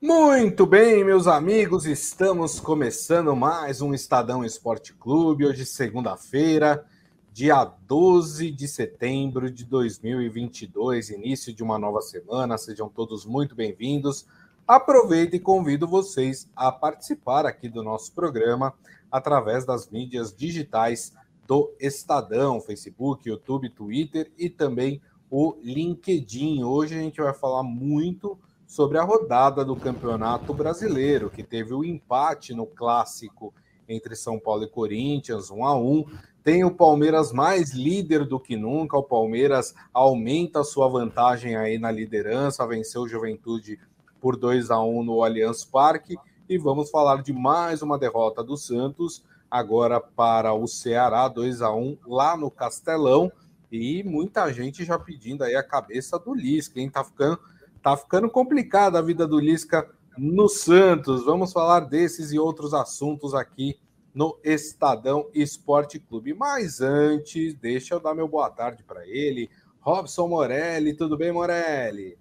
[0.00, 5.44] Muito bem, meus amigos, estamos começando mais um Estadão Esporte Clube.
[5.44, 6.86] Hoje, segunda-feira,
[7.32, 12.56] dia 12 de setembro de 2022, início de uma nova semana.
[12.56, 14.24] Sejam todos muito bem-vindos.
[14.68, 18.74] Aproveito e convido vocês a participar aqui do nosso programa
[19.10, 21.14] através das mídias digitais
[21.46, 26.64] do Estadão, Facebook, YouTube, Twitter e também o LinkedIn.
[26.64, 31.82] Hoje a gente vai falar muito sobre a rodada do Campeonato Brasileiro, que teve o
[31.82, 33.54] empate no clássico
[33.88, 36.04] entre São Paulo e Corinthians, 1 a 1.
[36.44, 38.98] Tem o Palmeiras mais líder do que nunca.
[38.98, 43.80] O Palmeiras aumenta a sua vantagem aí na liderança, venceu o Juventude
[44.20, 46.16] por 2 a 1 no Allianz Parque.
[46.48, 51.72] E vamos falar de mais uma derrota do Santos, agora para o Ceará, 2 a
[51.72, 53.30] 1 lá no Castelão.
[53.70, 57.38] E muita gente já pedindo aí a cabeça do Lisca, quem tá ficando
[57.82, 61.24] Tá ficando complicada a vida do Lisca no Santos.
[61.24, 63.78] Vamos falar desses e outros assuntos aqui
[64.12, 66.34] no Estadão Esporte Clube.
[66.34, 69.48] Mas antes, deixa eu dar meu boa tarde para ele.
[69.80, 72.18] Robson Morelli, tudo bem, Morelli?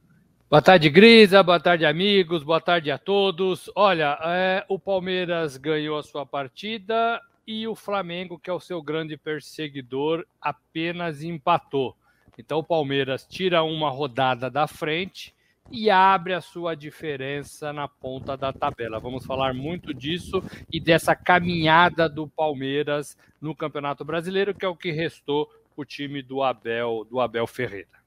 [0.50, 1.44] Boa tarde, Grisa.
[1.44, 2.42] Boa tarde, amigos.
[2.42, 3.70] Boa tarde a todos.
[3.76, 8.82] Olha, é, o Palmeiras ganhou a sua partida e o Flamengo, que é o seu
[8.82, 11.98] grande perseguidor, apenas empatou.
[12.38, 15.36] Então o Palmeiras tira uma rodada da frente
[15.70, 19.02] e abre a sua diferença na ponta da tabela.
[19.02, 24.78] Vamos falar muito disso e dessa caminhada do Palmeiras no Campeonato Brasileiro, que é o
[24.78, 27.98] que restou o time do Abel, do Abel Ferreira.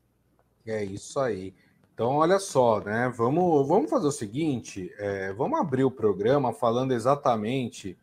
[0.67, 1.53] É isso aí.
[2.01, 3.13] Então, olha só, né?
[3.15, 7.95] Vamos, vamos fazer o seguinte: é, vamos abrir o programa falando exatamente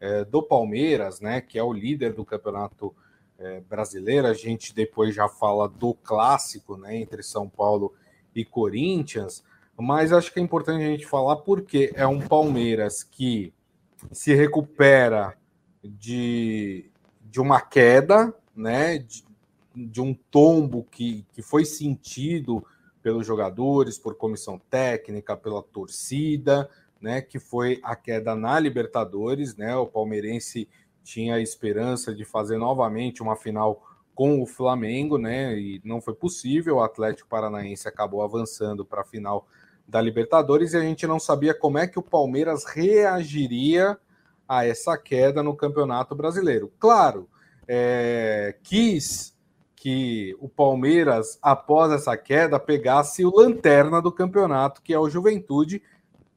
[0.00, 1.40] é, do Palmeiras, né?
[1.40, 2.92] Que é o líder do campeonato
[3.38, 4.26] é, brasileiro.
[4.26, 6.96] A gente depois já fala do clássico, né?
[6.96, 7.94] Entre São Paulo
[8.34, 9.44] e Corinthians,
[9.78, 13.54] mas acho que é importante a gente falar porque é um Palmeiras que
[14.10, 15.38] se recupera
[15.80, 16.90] de,
[17.22, 18.98] de uma queda, né?
[18.98, 19.24] De,
[19.76, 22.66] de um tombo que, que foi sentido
[23.04, 27.20] pelos jogadores, por comissão técnica, pela torcida, né?
[27.20, 29.76] Que foi a queda na Libertadores, né?
[29.76, 30.66] O palmeirense
[31.02, 33.84] tinha a esperança de fazer novamente uma final
[34.14, 35.54] com o Flamengo, né?
[35.54, 36.76] E não foi possível.
[36.76, 39.46] O Atlético Paranaense acabou avançando para a final
[39.86, 43.98] da Libertadores e a gente não sabia como é que o Palmeiras reagiria
[44.48, 46.72] a essa queda no Campeonato Brasileiro.
[46.78, 47.28] Claro,
[47.68, 49.33] é, quis
[49.84, 55.82] que o Palmeiras, após essa queda, pegasse o lanterna do campeonato, que é o Juventude,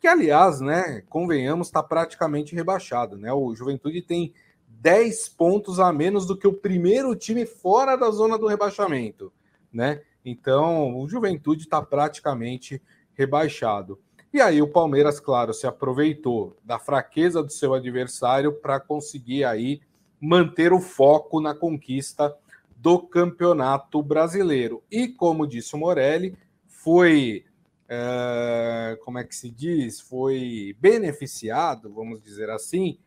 [0.02, 3.18] que, aliás, né, convenhamos, está praticamente rebaixado.
[3.18, 3.32] Né?
[3.32, 4.34] O Juventude tem
[4.68, 9.32] 10 pontos a menos do que o primeiro time fora da zona do rebaixamento,
[9.72, 10.02] né?
[10.26, 12.82] Então, o Juventude está praticamente
[13.14, 13.98] rebaixado.
[14.34, 19.80] E aí o Palmeiras, claro, se aproveitou da fraqueza do seu adversário para conseguir aí
[20.20, 22.36] manter o foco na conquista
[22.78, 24.84] do Campeonato Brasileiro.
[24.90, 27.44] E como disse o Morelli, foi
[27.90, 30.00] é, como é que se diz?
[30.00, 33.00] Foi beneficiado, vamos dizer assim,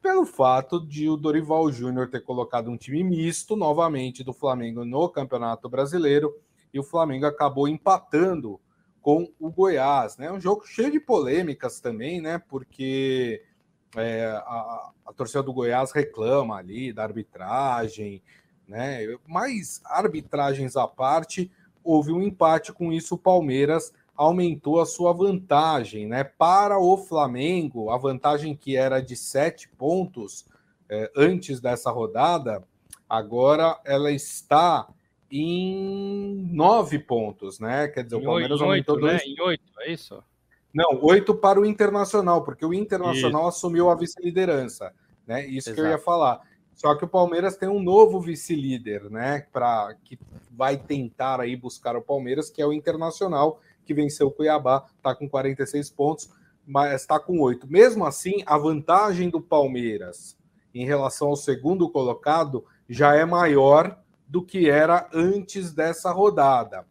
[0.00, 5.08] pelo fato de o Dorival Júnior ter colocado um time misto novamente do Flamengo no
[5.08, 6.34] Campeonato Brasileiro
[6.74, 8.58] e o Flamengo acabou empatando
[9.00, 10.32] com o Goiás, né?
[10.32, 12.38] Um jogo cheio de polêmicas também, né?
[12.48, 13.42] Porque
[13.96, 18.22] é, a, a torcida do Goiás reclama ali da arbitragem,
[18.72, 19.00] né?
[19.28, 21.50] Mas arbitragens à parte,
[21.84, 23.16] houve um empate com isso.
[23.16, 26.24] O Palmeiras aumentou a sua vantagem, né?
[26.24, 30.46] Para o Flamengo, a vantagem que era de sete pontos
[30.88, 32.64] é, antes dessa rodada,
[33.08, 34.88] agora ela está
[35.30, 37.88] em nove pontos, né?
[37.88, 39.22] Quer dizer, em o Palmeiras aumentou oito, dois...
[39.22, 39.26] né?
[39.26, 40.22] Em oito, é isso?
[40.72, 43.58] Não, oito para o Internacional, porque o Internacional isso.
[43.58, 44.94] assumiu a vice-liderança,
[45.26, 45.46] né?
[45.46, 45.74] Isso Exato.
[45.74, 46.40] que eu ia falar.
[46.82, 49.46] Só que o Palmeiras tem um novo vice-líder, né?
[49.52, 50.18] Para que
[50.50, 55.14] vai tentar aí buscar o Palmeiras, que é o Internacional, que venceu o Cuiabá, está
[55.14, 56.28] com 46 pontos,
[56.66, 57.70] mas está com 8.
[57.70, 60.36] Mesmo assim, a vantagem do Palmeiras
[60.74, 63.96] em relação ao segundo colocado já é maior
[64.26, 66.84] do que era antes dessa rodada.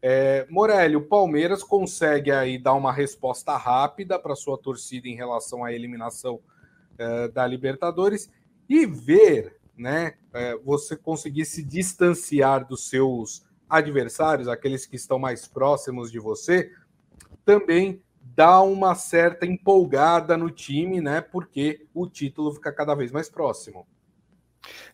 [0.00, 5.64] É, Morelli, o Palmeiras consegue aí dar uma resposta rápida para sua torcida em relação
[5.64, 6.38] à eliminação
[6.96, 8.30] é, da Libertadores
[8.68, 15.46] e ver, né, é, você conseguir se distanciar dos seus adversários, aqueles que estão mais
[15.46, 16.72] próximos de você,
[17.44, 18.02] também
[18.34, 21.20] dá uma certa empolgada no time, né?
[21.20, 23.86] Porque o título fica cada vez mais próximo.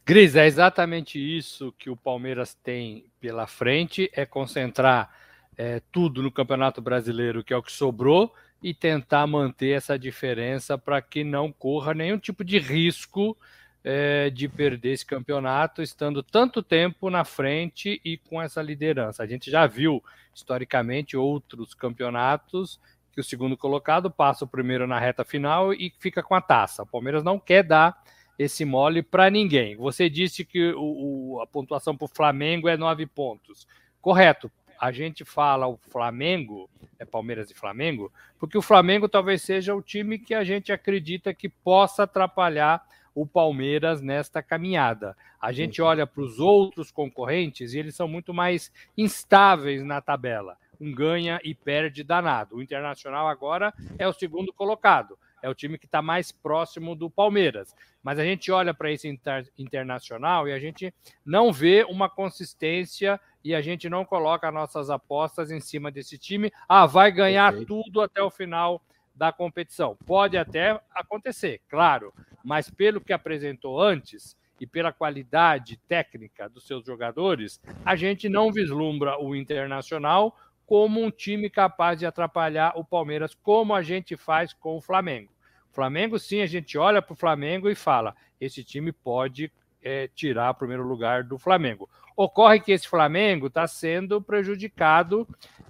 [0.04, 5.10] Gris, é exatamente isso que o Palmeiras tem pela frente: é concentrar
[5.56, 10.76] é, tudo no Campeonato Brasileiro, que é o que sobrou, e tentar manter essa diferença
[10.76, 13.36] para que não corra nenhum tipo de risco
[13.84, 19.23] é, de perder esse campeonato, estando tanto tempo na frente e com essa liderança.
[19.23, 20.02] A gente já viu
[20.34, 22.81] historicamente outros campeonatos
[23.12, 26.82] que o segundo colocado passa o primeiro na reta final e fica com a taça.
[26.82, 28.02] O Palmeiras não quer dar
[28.38, 29.76] esse mole para ninguém.
[29.76, 33.67] Você disse que o, o, a pontuação para o Flamengo é nove pontos.
[34.00, 34.50] Correto.
[34.81, 36.69] A gente fala o Flamengo,
[36.99, 41.32] é Palmeiras e Flamengo, porque o Flamengo talvez seja o time que a gente acredita
[41.32, 42.82] que possa atrapalhar
[43.14, 45.17] o Palmeiras nesta caminhada.
[45.41, 50.56] A gente olha para os outros concorrentes e eles são muito mais instáveis na tabela.
[50.81, 52.56] Um ganha e perde danado.
[52.56, 57.11] O Internacional agora é o segundo colocado é o time que está mais próximo do
[57.11, 57.75] Palmeiras.
[58.03, 60.94] Mas a gente olha para esse inter, internacional e a gente
[61.25, 66.53] não vê uma consistência e a gente não coloca nossas apostas em cima desse time.
[66.69, 67.82] Ah, vai ganhar Perfeito.
[67.82, 68.81] tudo até o final
[69.14, 69.97] da competição.
[70.06, 72.12] Pode até acontecer, claro,
[72.44, 78.53] mas pelo que apresentou antes e pela qualidade técnica dos seus jogadores, a gente não
[78.53, 84.53] vislumbra o Internacional como um time capaz de atrapalhar o Palmeiras, como a gente faz
[84.53, 85.32] com o Flamengo.
[85.73, 89.50] Flamengo, sim, a gente olha para o Flamengo e fala: esse time pode
[89.82, 91.88] é, tirar o primeiro lugar do Flamengo.
[92.17, 95.26] Ocorre que esse Flamengo está sendo prejudicado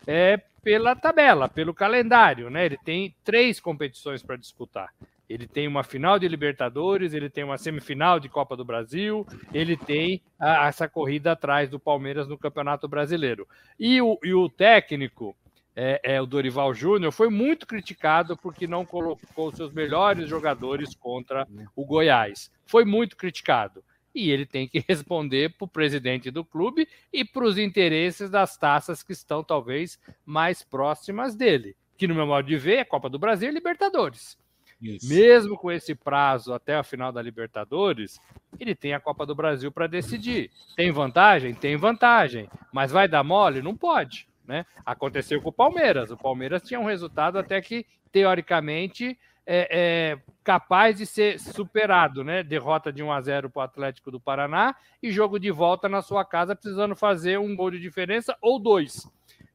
[0.06, 2.64] é, pela tabela, pelo calendário, né?
[2.64, 4.93] Ele tem três competições para disputar.
[5.29, 9.76] Ele tem uma final de Libertadores, ele tem uma semifinal de Copa do Brasil, ele
[9.76, 13.49] tem a, essa corrida atrás do Palmeiras no Campeonato Brasileiro.
[13.79, 15.35] E o, e o técnico,
[15.75, 21.49] é, é, o Dorival Júnior, foi muito criticado porque não colocou seus melhores jogadores contra
[21.75, 22.50] o Goiás.
[22.67, 23.82] Foi muito criticado.
[24.14, 28.56] E ele tem que responder para o presidente do clube e para os interesses das
[28.56, 31.76] taças que estão talvez mais próximas dele.
[31.97, 34.37] Que, no meu modo de ver, é Copa do Brasil e Libertadores.
[34.82, 35.09] Isso.
[35.09, 38.20] Mesmo com esse prazo até a final da Libertadores,
[38.59, 40.50] ele tem a Copa do Brasil para decidir.
[40.75, 41.55] Tem vantagem?
[41.55, 42.49] Tem vantagem.
[42.73, 43.62] Mas vai dar mole?
[43.62, 44.26] Não pode.
[44.44, 44.67] Né?
[44.85, 46.11] Aconteceu com o Palmeiras.
[46.11, 49.17] O Palmeiras tinha um resultado até que, teoricamente,
[49.47, 52.43] é, é capaz de ser superado, né?
[52.43, 56.03] Derrota de 1 a 0 para o Atlético do Paraná e jogo de volta na
[56.03, 59.09] sua casa, precisando fazer um gol de diferença ou dois.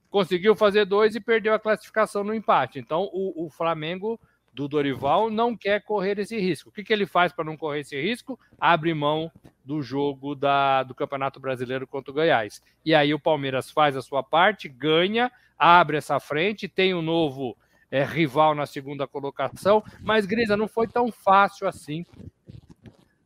[0.10, 2.80] Conseguiu fazer dois e perdeu a classificação no empate.
[2.80, 4.19] Então, o, o Flamengo
[4.57, 6.69] do Dorival não quer correr esse risco.
[6.69, 8.40] O que, que ele faz para não correr esse risco?
[8.60, 9.31] Abre mão
[9.63, 12.63] do jogo da, do Campeonato Brasileiro contra o Goiás.
[12.83, 17.56] E aí o Palmeiras faz a sua parte, ganha, abre essa frente, tem um novo
[17.89, 22.06] é, rival na segunda colocação, mas Grisa não foi tão fácil assim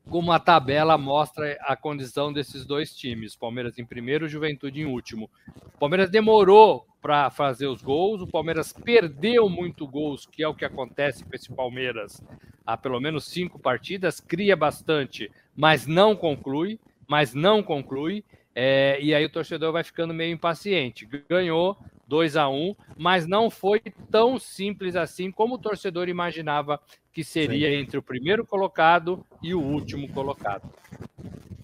[0.10, 3.34] como a tabela mostra a condição desses dois times.
[3.34, 5.30] Palmeiras em primeiro, Juventude em último.
[5.74, 10.54] O Palmeiras demorou para fazer os gols, o Palmeiras perdeu muito gols, que é o
[10.54, 12.22] que acontece com esse Palmeiras
[12.66, 18.24] há pelo menos cinco partidas, cria bastante, mas não conclui, mas não conclui.
[18.54, 21.07] É, e aí o torcedor vai ficando meio impaciente.
[21.30, 21.78] Ganhou
[22.12, 23.80] 2 a 1 mas não foi
[24.12, 26.78] tão simples assim como o torcedor imaginava
[27.13, 27.75] que seria Sim.
[27.75, 30.69] entre o primeiro colocado e o último colocado.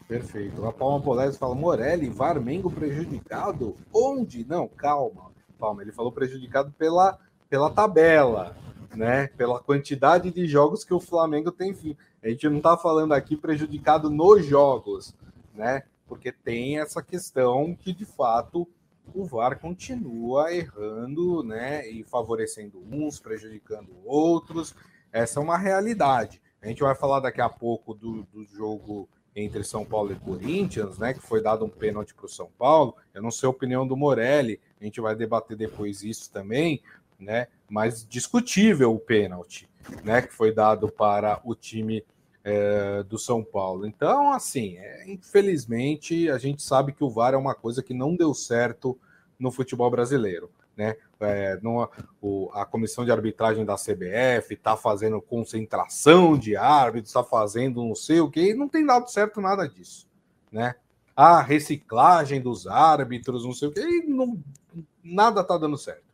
[0.07, 0.65] Perfeito.
[0.65, 3.75] A Palma Polese fala: Morelli, Varmengo prejudicado?
[3.93, 4.45] Onde?
[4.47, 5.31] Não, calma.
[5.59, 7.19] Palma, ele falou prejudicado pela,
[7.49, 8.55] pela tabela,
[8.95, 9.27] né?
[9.35, 11.75] Pela quantidade de jogos que o Flamengo tem.
[12.23, 15.13] A gente não está falando aqui prejudicado nos jogos,
[15.53, 15.83] né?
[16.07, 18.65] Porque tem essa questão que de fato
[19.13, 21.87] o VAR continua errando, né?
[21.89, 24.75] E favorecendo uns, prejudicando outros.
[25.11, 26.41] Essa é uma realidade.
[26.61, 30.97] A gente vai falar daqui a pouco do, do jogo entre São Paulo e Corinthians,
[30.97, 31.13] né?
[31.13, 32.95] Que foi dado um pênalti para o São Paulo.
[33.13, 36.81] Eu não sei a opinião do Morelli, a gente vai debater depois isso também,
[37.19, 37.47] né?
[37.69, 39.69] Mas discutível o pênalti,
[40.03, 40.21] né?
[40.23, 42.03] Que foi dado para o time
[42.47, 43.85] é, do São Paulo.
[43.85, 48.15] Então, assim, é, infelizmente, a gente sabe que o VAR é uma coisa que não
[48.15, 48.97] deu certo
[49.37, 50.49] no futebol brasileiro.
[50.75, 50.95] Né?
[51.19, 51.89] É, no,
[52.21, 57.95] o, a comissão de arbitragem da CBF está fazendo concentração de árbitros, está fazendo não
[57.95, 60.07] sei o que, não tem dado certo nada disso.
[60.49, 60.75] Né?
[61.13, 64.05] A reciclagem dos árbitros, não sei o que,
[65.03, 66.07] nada está dando certo.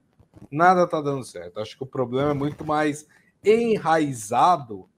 [0.50, 1.60] Nada está dando certo.
[1.60, 3.06] Acho que o problema é muito mais
[3.44, 4.90] enraizado,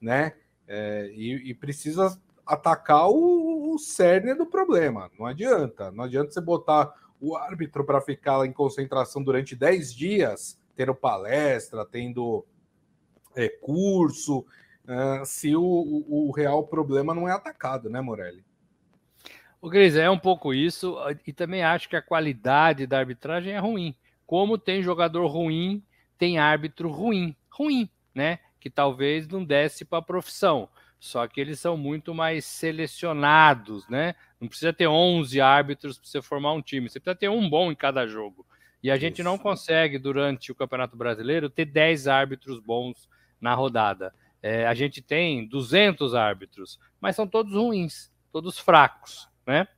[0.00, 0.34] né?
[0.66, 5.10] É, e, e, precisa atacar o, o cerne do problema.
[5.18, 5.90] Não adianta.
[5.90, 11.86] Não adianta você botar o árbitro para ficar em concentração durante 10 dias tendo palestra,
[11.86, 12.44] tendo
[13.34, 14.44] é, curso,
[15.24, 18.44] se o, o, real problema não é atacado, né, Morelli?
[19.60, 23.58] O Gris, é um pouco isso, e também acho que a qualidade da arbitragem é
[23.58, 23.94] ruim.
[24.26, 25.82] Como tem jogador ruim,
[26.18, 28.40] tem árbitro ruim, ruim, né?
[28.64, 30.70] Que talvez não desce para a profissão.
[30.98, 34.14] Só que eles são muito mais selecionados, né?
[34.40, 37.70] Não precisa ter 11 árbitros para você formar um time, você precisa ter um bom
[37.70, 38.46] em cada jogo.
[38.82, 39.22] E a gente Isso.
[39.22, 43.06] não consegue, durante o Campeonato Brasileiro, ter 10 árbitros bons
[43.38, 44.14] na rodada.
[44.42, 49.68] É, a gente tem 200 árbitros, mas são todos ruins, todos fracos, né?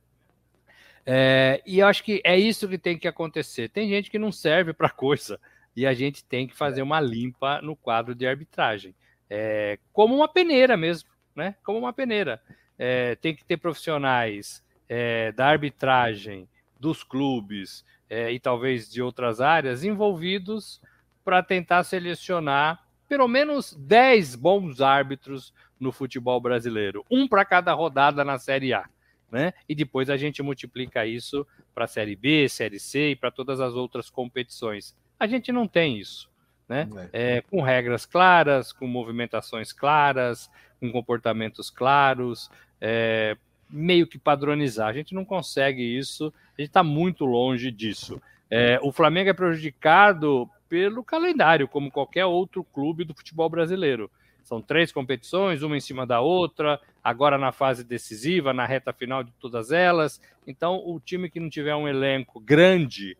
[1.05, 3.67] É, e eu acho que é isso que tem que acontecer.
[3.67, 5.37] Tem gente que não serve para coisa
[5.77, 8.95] e a gente tem que fazer uma limpa no quadro de arbitragem,
[9.29, 11.55] é, como uma peneira mesmo, né?
[11.63, 12.41] Como uma peneira.
[12.79, 19.39] É, tem que ter profissionais é, da arbitragem, dos clubes é, e talvez de outras
[19.39, 20.81] áreas envolvidos
[21.23, 28.25] para tentar selecionar pelo menos 10 bons árbitros no futebol brasileiro, um para cada rodada
[28.25, 28.89] na Série A.
[29.31, 29.53] Né?
[29.69, 33.59] E depois a gente multiplica isso para a Série B, Série C e para todas
[33.59, 34.95] as outras competições.
[35.19, 36.29] A gente não tem isso.
[36.67, 36.87] Né?
[37.13, 37.37] É.
[37.37, 43.37] É, com regras claras, com movimentações claras, com comportamentos claros, é,
[43.69, 44.89] meio que padronizar.
[44.89, 48.21] A gente não consegue isso, a gente está muito longe disso.
[48.49, 54.11] É, o Flamengo é prejudicado pelo calendário, como qualquer outro clube do futebol brasileiro.
[54.43, 59.21] São três competições, uma em cima da outra, agora na fase decisiva, na reta final
[59.21, 60.21] de todas elas.
[60.45, 63.17] Então, o time que não tiver um elenco grande,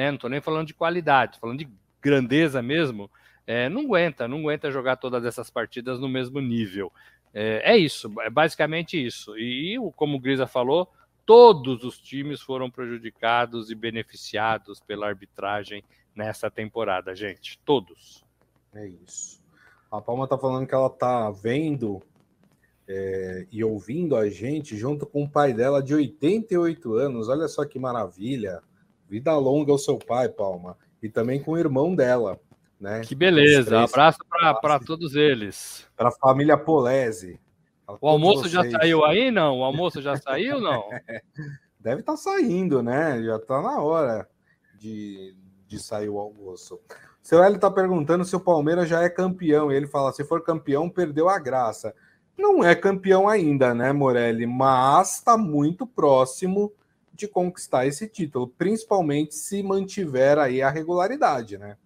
[0.00, 1.68] né, não estou nem falando de qualidade, falando de
[2.00, 3.10] grandeza mesmo,
[3.46, 6.90] é, não aguenta, não aguenta jogar todas essas partidas no mesmo nível.
[7.34, 9.36] É, é isso, é basicamente isso.
[9.36, 10.90] E, como o Grisa falou,
[11.26, 15.84] todos os times foram prejudicados e beneficiados pela arbitragem
[16.16, 17.58] nessa temporada, gente.
[17.62, 18.24] Todos.
[18.74, 19.38] É isso.
[19.92, 22.00] A Palma tá falando que ela tá vendo
[22.88, 27.28] é, e ouvindo a gente junto com o pai dela de 88 anos.
[27.28, 28.62] Olha só que maravilha.
[29.10, 30.78] Vida longa ao seu pai, Palma.
[31.02, 32.38] E também com o irmão dela.
[32.78, 33.00] Né?
[33.00, 33.82] Que beleza.
[33.82, 34.20] Abraço
[34.62, 35.84] para todos eles.
[35.96, 37.40] Para a família Polese.
[38.00, 38.52] O almoço vocês.
[38.52, 39.58] já saiu aí, não?
[39.58, 40.88] O almoço já saiu, não?
[41.80, 43.20] Deve estar tá saindo, né?
[43.20, 44.28] Já está na hora
[44.78, 45.34] de,
[45.66, 46.78] de sair o almoço.
[47.20, 49.72] Seu Hélio está perguntando se o Palmeiras já é campeão.
[49.72, 51.92] E ele fala: se for campeão, perdeu a graça.
[52.38, 54.46] Não é campeão ainda, né, Morelli?
[54.46, 56.72] Mas está muito próximo
[57.20, 61.76] de conquistar esse título, principalmente se mantiver aí a regularidade, né?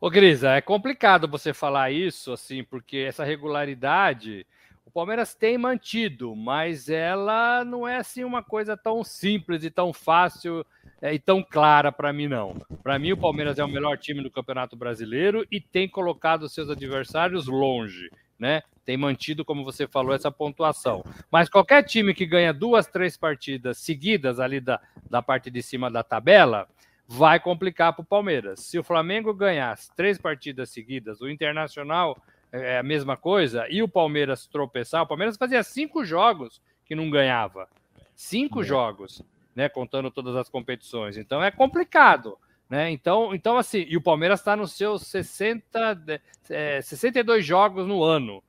[0.00, 4.46] Ô, Grisa, é complicado você falar isso, assim, porque essa regularidade
[4.88, 9.92] o Palmeiras tem mantido, mas ela não é assim uma coisa tão simples e tão
[9.92, 10.64] fácil
[11.02, 12.56] é, e tão clara para mim, não.
[12.82, 16.70] Para mim, o Palmeiras é o melhor time do Campeonato Brasileiro e tem colocado seus
[16.70, 18.62] adversários longe, né?
[18.82, 21.04] Tem mantido, como você falou, essa pontuação.
[21.30, 24.80] Mas qualquer time que ganha duas, três partidas seguidas ali da,
[25.10, 26.66] da parte de cima da tabela,
[27.06, 28.60] vai complicar para o Palmeiras.
[28.60, 32.16] Se o Flamengo ganhar três partidas seguidas, o Internacional
[32.52, 37.10] é a mesma coisa, e o Palmeiras tropeçar, o Palmeiras fazia cinco jogos que não
[37.10, 37.68] ganhava.
[38.14, 38.64] Cinco é.
[38.64, 39.22] jogos,
[39.54, 39.68] né?
[39.68, 41.16] Contando todas as competições.
[41.16, 42.38] Então é complicado.
[42.68, 42.90] Né?
[42.90, 46.10] Então, então, assim, e o Palmeiras está nos seus 60,
[46.50, 48.42] é, 62 jogos no ano.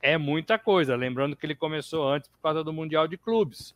[0.00, 0.96] É muita coisa.
[0.96, 3.74] Lembrando que ele começou antes por causa do Mundial de Clubes.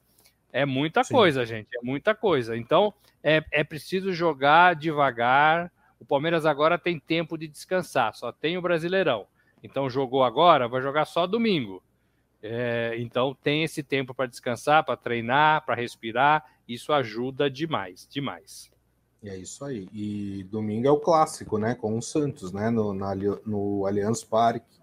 [0.53, 1.15] É muita Sim.
[1.15, 1.69] coisa, gente.
[1.77, 2.57] É muita coisa.
[2.57, 5.71] Então, é, é preciso jogar devagar.
[6.01, 9.27] O Palmeiras agora tem tempo de descansar, só tem o Brasileirão.
[9.63, 11.83] Então jogou agora, vai jogar só domingo.
[12.43, 16.45] É, então tem esse tempo para descansar, para treinar, para respirar.
[16.67, 18.71] Isso ajuda demais, demais.
[19.25, 19.89] É isso aí.
[19.93, 21.75] E domingo é o clássico, né?
[21.77, 22.71] Com o Santos, né?
[22.71, 23.15] No, na,
[23.47, 24.81] no Allianz Parque,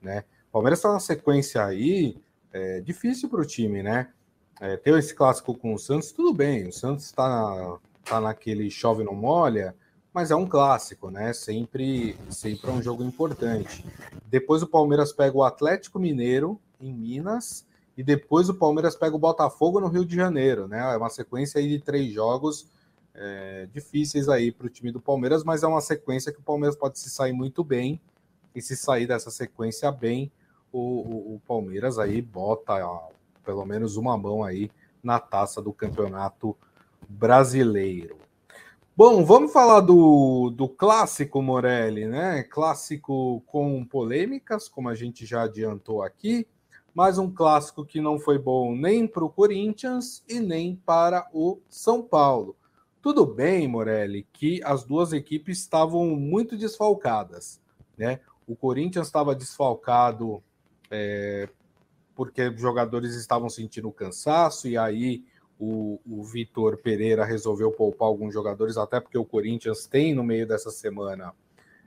[0.00, 0.24] né?
[0.48, 2.16] O Palmeiras está na sequência aí
[2.54, 4.10] é, difícil para o time, né?
[4.60, 6.68] É, ter esse clássico com o Santos, tudo bem.
[6.68, 9.74] O Santos está tá naquele chove não molha,
[10.14, 11.32] mas é um clássico, né?
[11.32, 13.84] Sempre, sempre é um jogo importante.
[14.30, 17.66] Depois o Palmeiras pega o Atlético Mineiro em Minas
[17.96, 20.94] e depois o Palmeiras pega o Botafogo no Rio de Janeiro, né?
[20.94, 22.68] É uma sequência de três jogos
[23.12, 26.76] é, difíceis aí para o time do Palmeiras, mas é uma sequência que o Palmeiras
[26.76, 28.00] pode se sair muito bem
[28.54, 30.30] e se sair dessa sequência bem,
[30.72, 33.08] o, o, o Palmeiras aí bota ó,
[33.44, 34.70] pelo menos uma mão aí
[35.02, 36.56] na taça do Campeonato
[37.08, 38.23] Brasileiro.
[38.96, 42.44] Bom, vamos falar do, do clássico Morelli, né?
[42.44, 46.46] Clássico com polêmicas, como a gente já adiantou aqui,
[46.94, 51.58] mas um clássico que não foi bom nem para o Corinthians e nem para o
[51.68, 52.56] São Paulo.
[53.02, 57.60] Tudo bem, Morelli, que as duas equipes estavam muito desfalcadas,
[57.98, 58.20] né?
[58.46, 60.40] O Corinthians estava desfalcado
[60.88, 61.48] é,
[62.14, 65.24] porque jogadores estavam sentindo cansaço e aí
[65.58, 70.46] o, o Vitor Pereira resolveu poupar alguns jogadores, até porque o Corinthians tem no meio
[70.46, 71.32] dessa semana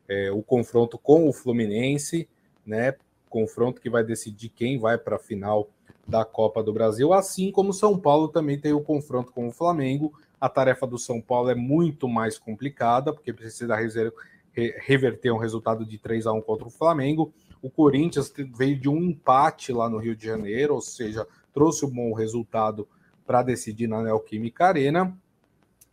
[0.08, 2.28] é, o confronto com o Fluminense,
[2.66, 2.96] né?
[3.30, 5.70] Confronto que vai decidir quem vai para a final
[6.08, 10.14] da Copa do Brasil, assim como São Paulo também tem o confronto com o Flamengo.
[10.40, 15.98] A tarefa do São Paulo é muito mais complicada, porque precisa reverter um resultado de
[15.98, 17.34] 3 a 1 contra o Flamengo.
[17.62, 21.90] O Corinthians veio de um empate lá no Rio de Janeiro, ou seja, trouxe um
[21.90, 22.88] bom resultado
[23.28, 25.16] para decidir na Neoquímica Arena.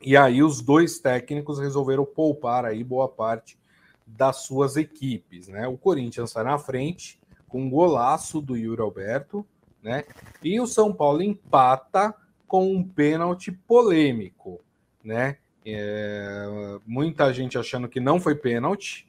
[0.00, 3.58] E aí os dois técnicos resolveram poupar aí boa parte
[4.06, 5.66] das suas equipes, né?
[5.66, 9.44] O Corinthians está na frente com um golaço do Yuri Alberto,
[9.82, 10.04] né?
[10.42, 12.14] E o São Paulo empata
[12.46, 14.60] com um pênalti polêmico,
[15.02, 15.38] né?
[15.66, 19.08] É, muita gente achando que não foi pênalti,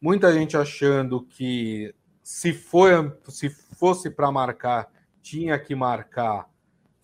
[0.00, 2.90] muita gente achando que se, foi,
[3.28, 4.90] se fosse para marcar,
[5.22, 6.50] tinha que marcar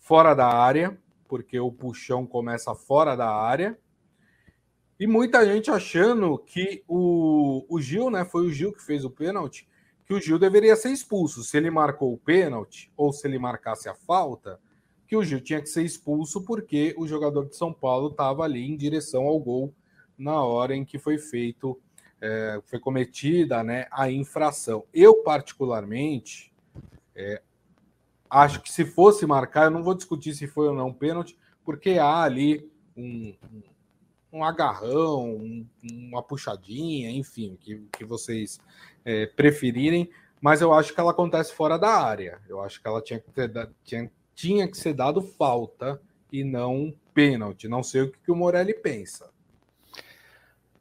[0.07, 0.97] fora da área,
[1.27, 3.77] porque o puxão começa fora da área.
[4.97, 8.23] E muita gente achando que o, o Gil, né?
[8.23, 9.67] Foi o Gil que fez o pênalti,
[10.05, 11.43] que o Gil deveria ser expulso.
[11.43, 14.57] Se ele marcou o pênalti, ou se ele marcasse a falta,
[15.05, 18.65] que o Gil tinha que ser expulso porque o jogador de São Paulo estava ali
[18.65, 19.73] em direção ao gol
[20.17, 21.77] na hora em que foi feito,
[22.21, 24.85] é, foi cometida né, a infração.
[24.93, 26.53] Eu, particularmente,
[27.13, 27.41] é,
[28.29, 31.91] Acho que se fosse marcar, eu não vou discutir se foi ou não pênalti, porque
[31.91, 33.33] há ali um,
[34.31, 38.59] um, agarrão, um, uma puxadinha, enfim, que, que vocês
[39.05, 40.09] é, preferirem,
[40.41, 42.39] mas eu acho que ela acontece fora da área.
[42.47, 43.51] Eu acho que ela tinha que, ter,
[43.83, 47.67] tinha, tinha que ser dado falta e não pênalti.
[47.67, 49.31] Não sei o que, que o Morelli pensa.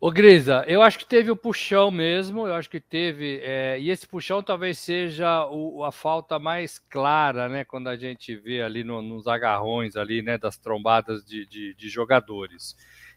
[0.07, 3.91] Ô Grisa, eu acho que teve o puxão mesmo, eu acho que teve, é, e
[3.91, 8.85] esse puxão talvez seja o, a falta mais clara, né, quando a gente vê ali
[8.85, 12.77] no, nos agarrões ali, né, das trombadas de, de, de jogadores.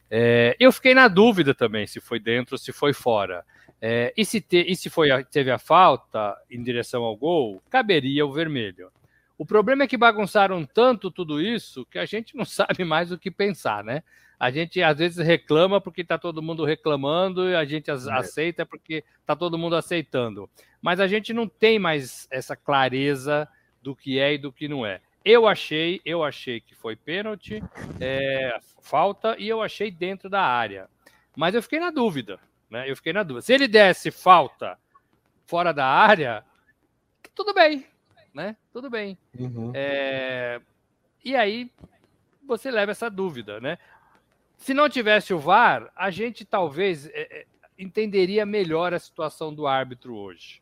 [0.10, 3.45] É, eu fiquei na dúvida também se foi dentro ou se foi fora.
[3.80, 8.25] É, e se, te, e se foi, teve a falta em direção ao gol, caberia
[8.25, 8.91] o vermelho.
[9.39, 13.17] O problema é que bagunçaram tanto tudo isso que a gente não sabe mais o
[13.17, 14.04] que pensar, né?
[14.39, 17.93] a gente às vezes reclama porque está todo mundo reclamando e a gente é.
[17.93, 20.49] aceita porque está todo mundo aceitando.
[20.82, 23.47] Mas a gente não tem mais essa clareza
[23.82, 25.02] do que é e do que não é.
[25.25, 27.62] Eu achei, eu achei que foi pênalti,
[27.99, 30.88] é, falta e eu achei dentro da área.
[31.36, 32.89] Mas eu fiquei na dúvida, né?
[32.89, 33.41] Eu fiquei na dúvida.
[33.41, 34.80] Se ele desse falta
[35.45, 36.45] fora da área,
[37.36, 37.86] tudo bem,
[38.34, 38.56] né?
[38.72, 39.18] Tudo bem.
[39.38, 39.72] Uhum.
[39.74, 40.62] É,
[41.24, 41.72] e aí
[42.46, 43.78] você leva essa dúvida, né?
[44.58, 47.46] Se não tivesse o VAR, a gente talvez é, é,
[47.78, 50.62] entenderia melhor a situação do árbitro hoje.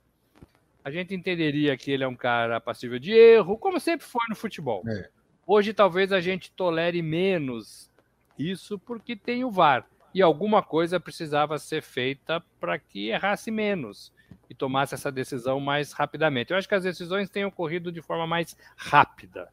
[0.83, 4.35] A gente entenderia que ele é um cara passível de erro, como sempre foi no
[4.35, 4.83] futebol.
[4.87, 5.09] É.
[5.45, 7.89] Hoje talvez a gente tolere menos
[8.37, 9.87] isso porque tem o VAR.
[10.13, 14.11] E alguma coisa precisava ser feita para que errasse menos
[14.49, 16.51] e tomasse essa decisão mais rapidamente.
[16.51, 19.49] Eu acho que as decisões têm ocorrido de forma mais rápida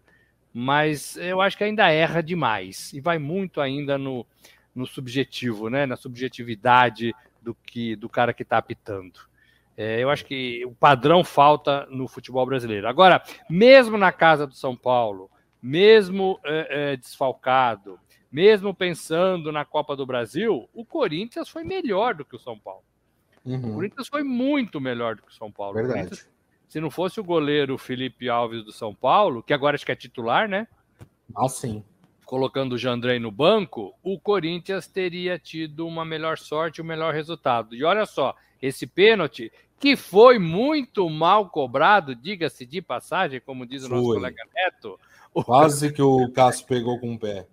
[0.56, 4.24] mas eu acho que ainda erra demais e vai muito ainda no,
[4.72, 5.84] no subjetivo, né?
[5.84, 9.18] na subjetividade do que do cara que está apitando.
[9.76, 12.86] É, eu acho que o padrão falta no futebol brasileiro.
[12.86, 15.28] Agora, mesmo na casa do São Paulo,
[15.60, 17.98] mesmo é, é, desfalcado,
[18.30, 22.84] mesmo pensando na Copa do Brasil, o Corinthians foi melhor do que o São Paulo.
[23.44, 23.70] Uhum.
[23.70, 25.74] O Corinthians foi muito melhor do que o São Paulo.
[25.74, 26.24] Verdade.
[26.68, 29.96] Se não fosse o goleiro Felipe Alves do São Paulo, que agora acho que é
[29.96, 30.66] titular, né?
[31.36, 31.84] Ah, sim.
[32.24, 37.74] Colocando o Jandrei no banco, o Corinthians teria tido uma melhor sorte, um melhor resultado.
[37.74, 43.84] E olha só, esse pênalti, que foi muito mal cobrado, diga-se de passagem, como diz
[43.84, 44.16] o nosso foi.
[44.16, 44.98] colega Neto.
[45.44, 47.46] Quase que o Cássio pegou com o pé.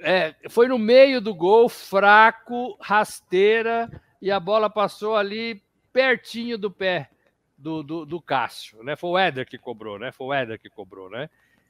[0.00, 6.70] É, foi no meio do gol, fraco, rasteira, e a bola passou ali pertinho do
[6.70, 7.10] pé
[7.56, 8.94] do, do, do Cássio, né?
[8.94, 10.12] Foi o Éder que cobrou, né?
[10.12, 11.28] Foi o Éder que cobrou, né?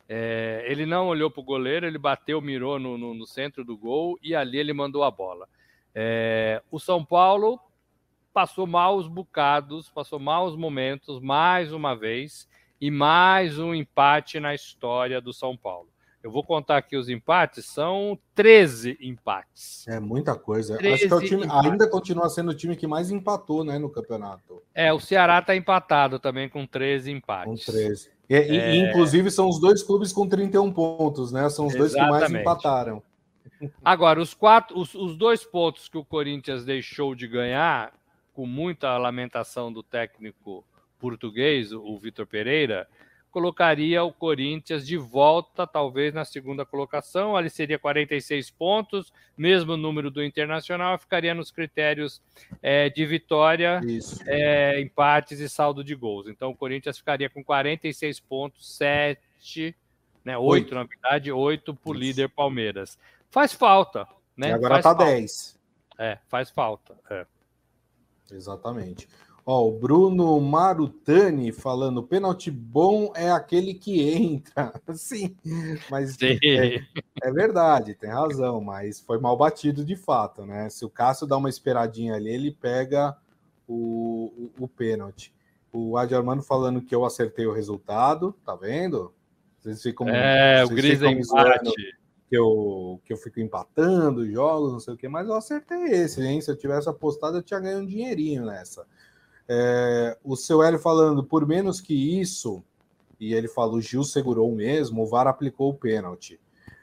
[0.09, 3.77] É, ele não olhou para o goleiro, ele bateu, mirou no, no, no, centro do
[3.77, 5.47] gol e ali ele mandou a bola.
[5.95, 7.61] É, o São Paulo
[8.33, 12.49] passou maus bocados, passou maus momentos, mais uma vez,
[12.81, 15.89] e mais um empate na história do São Paulo.
[16.29, 19.89] Eu vou contar aqui os empates, são 13 empates.
[19.89, 20.75] É muita coisa.
[20.75, 23.89] Acho que é o time, ainda continua sendo o time que mais empatou né, no
[23.89, 24.63] campeonato.
[24.75, 27.65] É, o Ceará está empatado também com 13 empates.
[27.65, 28.11] Com 13.
[28.29, 28.75] E, é...
[28.75, 31.49] e, inclusive, são os dois clubes com 31 pontos, né?
[31.49, 32.11] São os Exatamente.
[32.11, 33.03] dois que mais empataram.
[33.83, 37.91] Agora, os quatro, os, os dois pontos que o Corinthians deixou de ganhar,
[38.35, 40.63] com muita lamentação do técnico
[40.99, 42.87] português, o Vitor Pereira,
[43.31, 47.37] colocaria o Corinthians de volta, talvez, na segunda colocação.
[47.37, 52.23] Ali seria 46 pontos, mesmo número do Internacional, ficaria nos critérios
[52.63, 53.81] é, de vitória,
[54.27, 56.27] é, empates e saldo de gols.
[56.29, 59.77] Então, o Corinthians ficaria com 46 pontos, 7,
[60.25, 60.75] né, 8, 8.
[60.75, 62.05] na verdade, 8 por Isso.
[62.05, 62.99] líder Palmeiras.
[63.31, 64.49] Faz falta, né?
[64.49, 65.05] E agora faz tá falta.
[65.05, 65.59] 10.
[65.99, 66.97] É, faz falta.
[67.11, 67.27] É.
[68.31, 69.09] Exatamente.
[69.51, 74.75] Ó, o Bruno Marutani falando: pênalti bom é aquele que entra.
[74.95, 75.35] Sim,
[75.91, 76.39] mas Sim.
[76.45, 76.83] É,
[77.23, 80.69] é, verdade, tem razão, mas foi mal batido de fato, né?
[80.69, 83.17] Se o Cássio dá uma esperadinha ali, ele pega
[83.67, 85.33] o, o, o pênalti.
[85.73, 89.15] O Adi Armando falando que eu acertei o resultado, tá vendo?
[89.59, 90.11] Vocês ficam.
[90.11, 91.97] É, vocês o Gris empate.
[92.29, 96.21] Que eu, que eu fico empatando jogos, não sei o que, mas eu acertei esse,
[96.21, 96.39] hein?
[96.43, 98.87] Se eu tivesse apostado, eu tinha ganho um dinheirinho nessa.
[99.49, 102.63] É, o seu Hélio falando, por menos que isso,
[103.19, 106.39] e ele fala, o Gil segurou mesmo, o VAR aplicou o pênalti.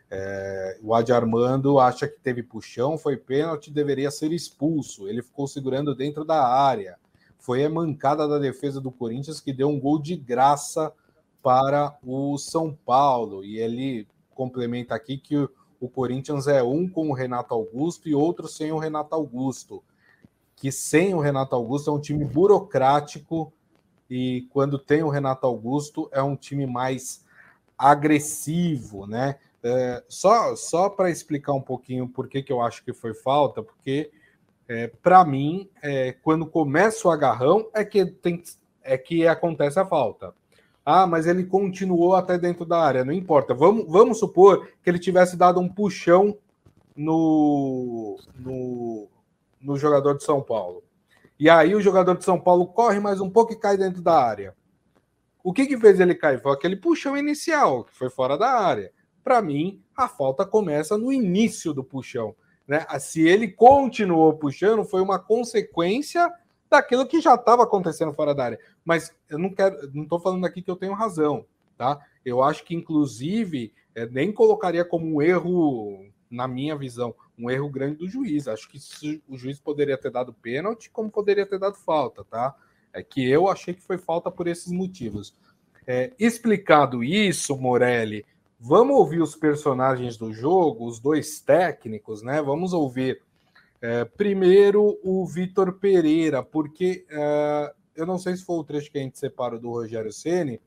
[0.09, 5.07] É, o Adi Armando acha que teve puxão, foi pênalti, deveria ser expulso.
[5.07, 6.97] Ele ficou segurando dentro da área.
[7.37, 10.91] Foi a mancada da defesa do Corinthians que deu um gol de graça
[11.43, 13.43] para o São Paulo.
[13.43, 15.49] E ele complementa aqui que o,
[15.79, 19.83] o Corinthians é um com o Renato Augusto e outro sem o Renato Augusto
[20.55, 23.51] que sem o Renato Augusto é um time burocrático
[24.09, 27.25] e quando tem o Renato Augusto é um time mais
[27.77, 29.37] agressivo, né?
[29.63, 33.63] É, só só para explicar um pouquinho por que, que eu acho que foi falta,
[33.63, 34.11] porque
[34.67, 38.41] é, para mim, é, quando começa o agarrão, é que, tem,
[38.83, 40.33] é que acontece a falta.
[40.83, 43.53] Ah, mas ele continuou até dentro da área, não importa.
[43.53, 46.37] Vamos, vamos supor que ele tivesse dado um puxão
[46.95, 49.07] no, no,
[49.59, 50.83] no jogador de São Paulo.
[51.39, 54.17] E aí o jogador de São Paulo corre mais um pouco e cai dentro da
[54.17, 54.55] área.
[55.43, 56.41] O que, que fez ele cair?
[56.41, 58.91] Foi aquele puxão inicial, que foi fora da área.
[59.23, 62.35] Para mim, a falta começa no início do puxão.
[62.67, 62.85] Né?
[62.99, 66.31] Se ele continuou puxando, foi uma consequência
[66.69, 68.59] daquilo que já estava acontecendo fora da área.
[68.83, 71.45] Mas eu não quero, não estou falando aqui que eu tenho razão,
[71.77, 71.99] tá?
[72.23, 77.69] Eu acho que, inclusive, é, nem colocaria como um erro, na minha visão, um erro
[77.69, 78.47] grande do juiz.
[78.47, 78.79] Acho que
[79.27, 82.55] o juiz poderia ter dado pênalti, como poderia ter dado falta, tá?
[82.93, 85.35] É que eu achei que foi falta por esses motivos.
[85.85, 88.25] É, explicado isso, Morelli,
[88.59, 92.41] vamos ouvir os personagens do jogo, os dois técnicos, né?
[92.41, 93.21] Vamos ouvir
[93.81, 98.97] é, primeiro o Vitor Pereira, porque é, eu não sei se foi o trecho que
[98.97, 100.59] a gente separou do Rogério Ceni,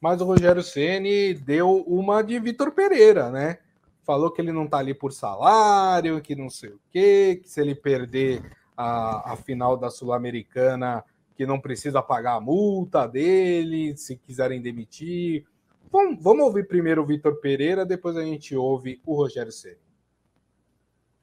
[0.00, 3.58] mas o Rogério Ceni deu uma de Vitor Pereira, né?
[4.04, 7.60] Falou que ele não está ali por salário, que não sei o quê, que se
[7.60, 8.42] ele perder
[8.76, 11.04] a, a final da Sul-Americana,
[11.36, 15.44] que não precisa pagar a multa dele, se quiserem demitir.
[15.90, 19.76] Vamos, vamos ouvir primeiro o Vitor Pereira, depois a gente ouve o Rogério Ceni.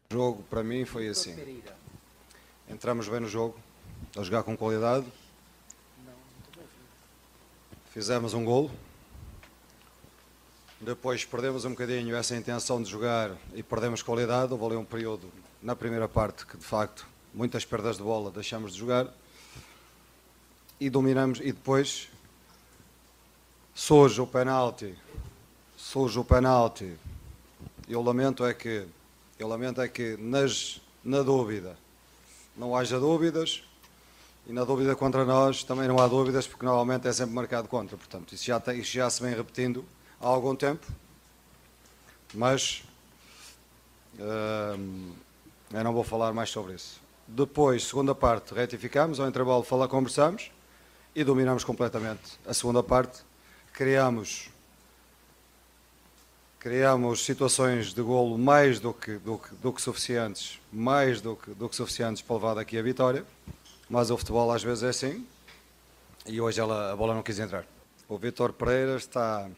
[0.09, 1.35] O jogo para mim foi assim.
[2.69, 3.57] Entramos bem no jogo,
[4.17, 5.05] a jogar com qualidade.
[7.91, 8.71] Fizemos um golo,
[10.81, 14.51] depois perdemos um bocadinho essa intenção de jogar e perdemos qualidade.
[14.51, 18.73] Houve ali um período na primeira parte que de facto muitas perdas de bola deixamos
[18.73, 19.07] de jogar
[20.79, 21.39] e dominamos.
[21.39, 22.09] E depois
[23.73, 24.95] surge o penalti
[25.81, 26.93] surge o penalti.
[27.89, 28.85] Eu lamento é que
[29.37, 31.75] eu lamento é que nas, na dúvida
[32.55, 33.63] não haja dúvidas
[34.45, 37.97] e na dúvida contra nós também não há dúvidas porque normalmente é sempre marcado contra.
[37.97, 39.83] Portanto isso já, isso já se vem repetindo
[40.21, 40.85] há algum tempo,
[42.33, 42.83] mas
[44.15, 45.13] uh,
[45.73, 47.01] eu não vou falar mais sobre isso.
[47.27, 50.51] Depois, segunda parte, retificamos, ao intervalo fala, conversamos
[51.15, 53.21] e dominamos completamente a segunda parte.
[53.73, 54.49] Criamos,
[56.59, 61.51] criamos situações de golo mais do que, do que, do que suficientes, mais do que,
[61.51, 63.25] do que suficientes para levar daqui a vitória,
[63.89, 65.25] mas o futebol às vezes é assim
[66.25, 67.65] e hoje ela, a bola não quis entrar.
[68.07, 69.49] O Vitor Pereira está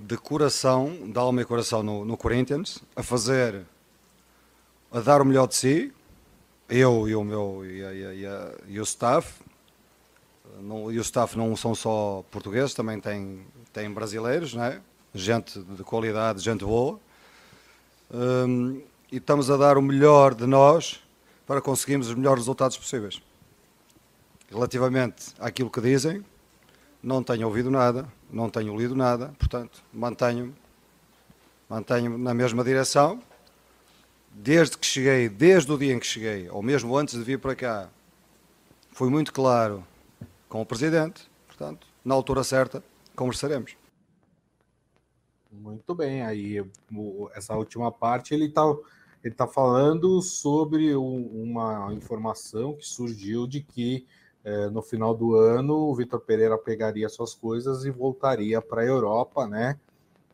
[0.00, 3.66] de coração, de alma e coração no, no Corinthians, a fazer,
[4.90, 5.92] a dar o melhor de si,
[6.68, 9.42] eu e o meu e, e, a, e o staff.
[10.60, 14.80] Não, e o staff não são só portugueses, também tem, tem brasileiros, né?
[15.14, 16.98] gente de qualidade, gente boa.
[18.12, 21.02] Um, e estamos a dar o melhor de nós
[21.46, 23.20] para conseguirmos os melhores resultados possíveis.
[24.50, 26.24] Relativamente àquilo que dizem,
[27.02, 30.54] não tenho ouvido nada, não tenho lido nada, portanto, mantenho
[31.68, 33.22] mantenho na mesma direção.
[34.32, 37.54] Desde que cheguei, desde o dia em que cheguei, ou mesmo antes de vir para
[37.54, 37.88] cá,
[38.92, 39.84] fui muito claro
[40.48, 41.30] com o Presidente.
[41.46, 42.82] Portanto, na altura certa,
[43.14, 43.76] conversaremos.
[45.50, 46.64] Muito bem, aí
[47.34, 48.62] essa última parte ele está
[49.22, 54.06] ele tá falando sobre uma informação que surgiu de que
[54.44, 58.86] é, no final do ano o Vitor Pereira pegaria suas coisas e voltaria para a
[58.86, 59.78] Europa, né?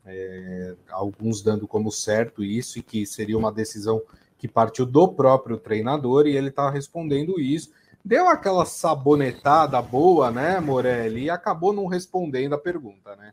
[0.05, 4.01] É, alguns dando como certo isso e que seria uma decisão
[4.39, 7.73] que partiu do próprio treinador e ele está respondendo isso.
[8.05, 13.33] Deu aquela sabonetada boa, né, Morelli, e acabou não respondendo a pergunta, né?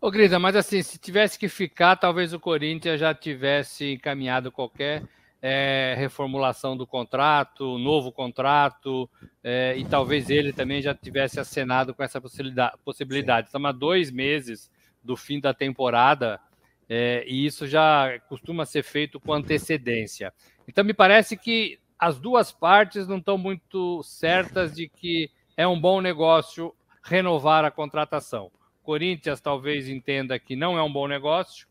[0.00, 5.04] Ô, Grisa, mas assim, se tivesse que ficar, talvez o Corinthians já tivesse encaminhado qualquer
[5.48, 9.08] é, reformulação do contrato, novo contrato,
[9.44, 12.76] é, e talvez ele também já tivesse acenado com essa possibilidade.
[12.84, 13.46] possibilidade.
[13.46, 14.68] Estamos há dois meses
[15.04, 16.40] do fim da temporada,
[16.88, 20.34] é, e isso já costuma ser feito com antecedência.
[20.66, 25.80] Então, me parece que as duas partes não estão muito certas de que é um
[25.80, 28.50] bom negócio renovar a contratação.
[28.82, 31.68] Corinthians talvez entenda que não é um bom negócio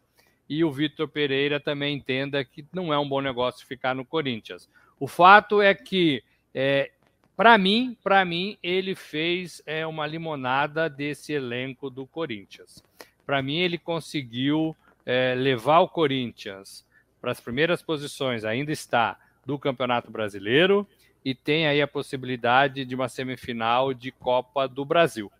[0.49, 4.69] e o Vitor Pereira também entenda que não é um bom negócio ficar no Corinthians.
[4.99, 6.91] O fato é que, é,
[7.35, 12.83] para mim, para mim, ele fez é, uma limonada desse elenco do Corinthians.
[13.25, 16.85] Para mim, ele conseguiu é, levar o Corinthians
[17.19, 20.87] para as primeiras posições, ainda está do Campeonato Brasileiro
[21.23, 25.31] e tem aí a possibilidade de uma semifinal de Copa do Brasil.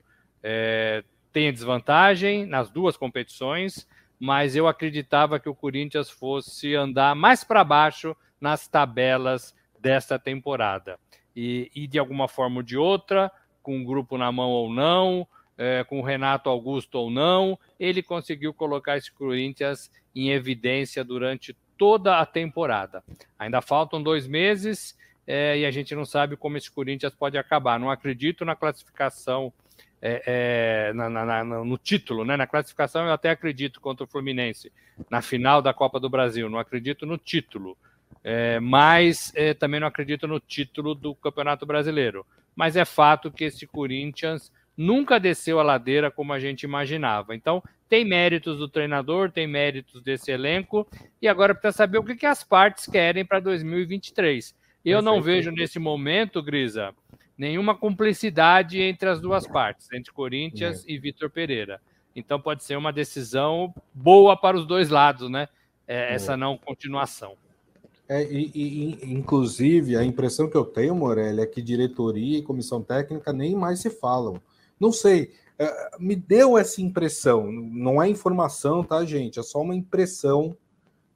[0.41, 3.87] É, tem desvantagem nas duas competições,
[4.19, 10.99] mas eu acreditava que o Corinthians fosse andar mais para baixo nas tabelas desta temporada.
[11.35, 15.27] E, e, de alguma forma ou de outra, com o grupo na mão ou não,
[15.57, 21.55] é, com o Renato Augusto ou não, ele conseguiu colocar esse Corinthians em evidência durante
[21.77, 23.03] toda a temporada.
[23.37, 24.97] Ainda faltam dois meses
[25.27, 27.79] é, e a gente não sabe como esse Corinthians pode acabar.
[27.79, 29.51] Não acredito na classificação
[30.07, 32.37] é, é, na, na, no título, né?
[32.37, 34.71] na classificação eu até acredito contra o Fluminense,
[35.09, 37.75] na final da Copa do Brasil, não acredito no título,
[38.23, 42.23] é, mas é, também não acredito no título do Campeonato Brasileiro.
[42.55, 47.35] Mas é fato que esse Corinthians nunca desceu a ladeira como a gente imaginava.
[47.35, 50.87] Então, tem méritos do treinador, tem méritos desse elenco,
[51.19, 54.55] e agora precisa saber o que, que as partes querem para 2023.
[54.85, 56.93] Eu não vejo nesse momento, Grisa,
[57.37, 60.91] nenhuma cumplicidade entre as duas partes, entre Corinthians é.
[60.91, 61.81] e Vitor Pereira.
[62.15, 65.49] Então pode ser uma decisão boa para os dois lados, né?
[65.87, 66.13] É, é.
[66.15, 67.35] Essa não continuação.
[68.07, 72.81] É, e, e, inclusive, a impressão que eu tenho, Morelli, é que diretoria e comissão
[72.81, 74.39] técnica nem mais se falam.
[74.79, 79.39] Não sei, é, me deu essa impressão, não é informação, tá, gente?
[79.39, 80.55] É só uma impressão,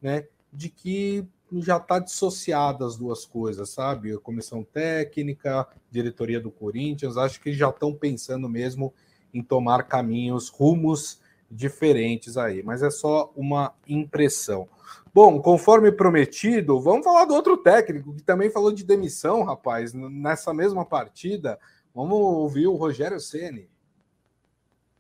[0.02, 4.14] né, de que já está dissociada as duas coisas, sabe?
[4.14, 8.94] A comissão técnica, diretoria do Corinthians, acho que já estão pensando mesmo
[9.34, 14.68] em tomar caminhos, rumos diferentes aí, mas é só uma impressão.
[15.14, 20.54] Bom, conforme prometido, vamos falar do outro técnico que também falou de demissão, rapaz, nessa
[20.54, 21.60] mesma partida.
[21.94, 23.68] Vamos ouvir o Rogério Ceni.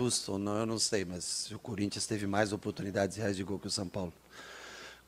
[0.02, 3.68] Justo, não, eu não sei, mas o Corinthians teve mais oportunidades reais de gol que
[3.68, 4.14] o São Paulo.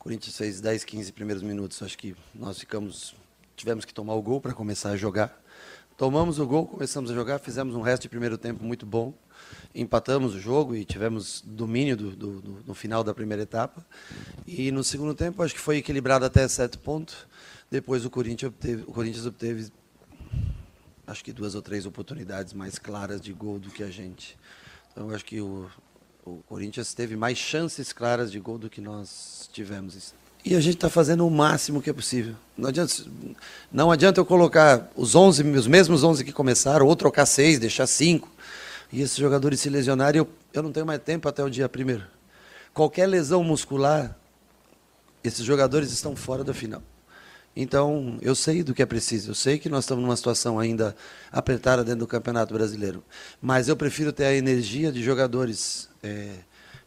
[0.01, 1.79] Corinthians fez 10, 15 primeiros minutos.
[1.83, 3.13] Acho que nós ficamos,
[3.55, 5.39] tivemos que tomar o gol para começar a jogar.
[5.95, 9.13] Tomamos o gol, começamos a jogar, fizemos um resto de primeiro tempo muito bom.
[9.75, 13.85] Empatamos o jogo e tivemos domínio do, do, do, final da primeira etapa.
[14.47, 17.27] E no segundo tempo, acho que foi equilibrado até certo ponto.
[17.69, 19.71] Depois o Corinthians obteve, o Corinthians obteve
[21.05, 24.35] acho que duas ou três oportunidades mais claras de gol do que a gente.
[24.91, 25.69] Então, acho que o,
[26.25, 30.13] o Corinthians teve mais chances claras de gol do que nós tivemos.
[30.43, 32.36] E a gente está fazendo o máximo que é possível.
[32.57, 32.93] Não adianta,
[33.71, 37.88] não adianta eu colocar os 11, os mesmos 11 que começaram, ou trocar seis, deixar
[37.88, 38.29] cinco.
[38.91, 42.03] E esses jogadores se lesionarem, eu, eu não tenho mais tempo até o dia primeiro.
[42.73, 44.15] Qualquer lesão muscular,
[45.23, 46.81] esses jogadores estão fora da final.
[47.55, 49.31] Então, eu sei do que é preciso.
[49.31, 50.95] Eu sei que nós estamos numa situação ainda
[51.31, 53.03] apertada dentro do Campeonato Brasileiro.
[53.41, 56.29] Mas eu prefiro ter a energia de jogadores é,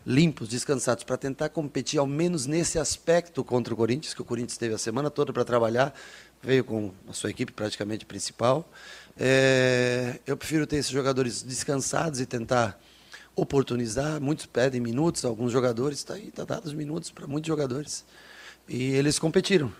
[0.06, 4.56] limpos, descansados, para tentar competir, ao menos nesse aspecto, contra o Corinthians, que o Corinthians
[4.56, 5.94] teve a semana toda para trabalhar,
[6.42, 8.68] veio com a sua equipe praticamente principal.
[9.18, 12.80] É, eu prefiro ter esses jogadores descansados e tentar
[13.36, 14.20] oportunizar.
[14.20, 18.04] Muitos pedem minutos, alguns jogadores, está aí, está dados minutos para muitos jogadores.
[18.68, 19.72] E eles competiram.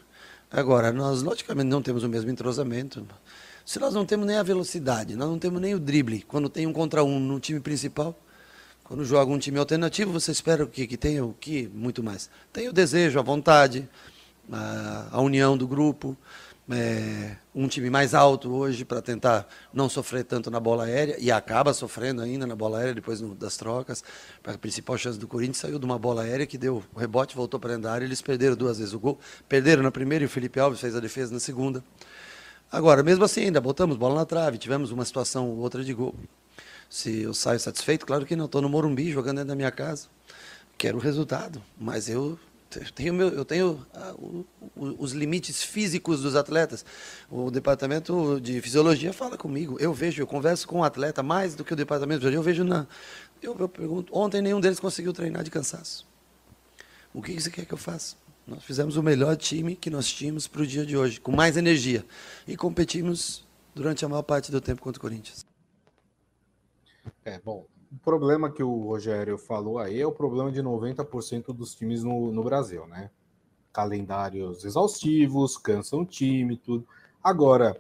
[0.57, 3.05] Agora, nós logicamente não temos o mesmo entrosamento.
[3.67, 6.65] Se nós não temos nem a velocidade, nós não temos nem o drible, quando tem
[6.65, 8.17] um contra um no time principal,
[8.85, 10.87] Quando joga um time alternativo, você espera o quê?
[10.87, 11.69] Que tenha o quê?
[11.75, 12.31] Muito mais.
[12.53, 13.89] Tem o desejo, a vontade,
[14.53, 16.17] a, a união do grupo,
[16.71, 21.31] é, um time mais alto hoje para tentar não sofrer tanto na bola aérea e
[21.31, 24.03] acaba sofrendo ainda na bola aérea depois no, das trocas.
[24.45, 27.61] A principal chance do Corinthians saiu de uma bola aérea que deu o rebote, voltou
[27.61, 29.19] para a área, eles perderam duas vezes o gol.
[29.49, 31.85] Perderam na primeira e o Felipe Alves fez a defesa na segunda.
[32.73, 36.15] Agora, mesmo assim, ainda botamos bola na trave, tivemos uma situação ou outra de gol.
[36.89, 40.09] Se eu saio satisfeito, claro que não, estou no Morumbi jogando dentro da minha casa.
[40.79, 42.39] Quero o resultado, mas eu
[42.95, 44.15] tenho, eu tenho ah,
[44.77, 46.85] os limites físicos dos atletas.
[47.31, 49.77] O departamento de fisiologia fala comigo.
[49.81, 52.39] Eu vejo, eu converso com o atleta mais do que o departamento de fisiologia.
[52.39, 52.87] Eu vejo na.
[53.43, 54.17] Eu, eu pergunto.
[54.17, 56.07] Ontem nenhum deles conseguiu treinar de cansaço.
[57.13, 58.17] O que você quer que eu faça?
[58.47, 61.57] Nós fizemos o melhor time que nós tínhamos para o dia de hoje, com mais
[61.57, 62.05] energia.
[62.47, 65.47] E competimos durante a maior parte do tempo contra o Corinthians.
[67.25, 71.75] É, bom, o problema que o Rogério falou aí é o problema de 90% dos
[71.75, 73.11] times no, no Brasil, né?
[73.73, 76.87] Calendários exaustivos, cansam time, tudo.
[77.23, 77.77] Agora,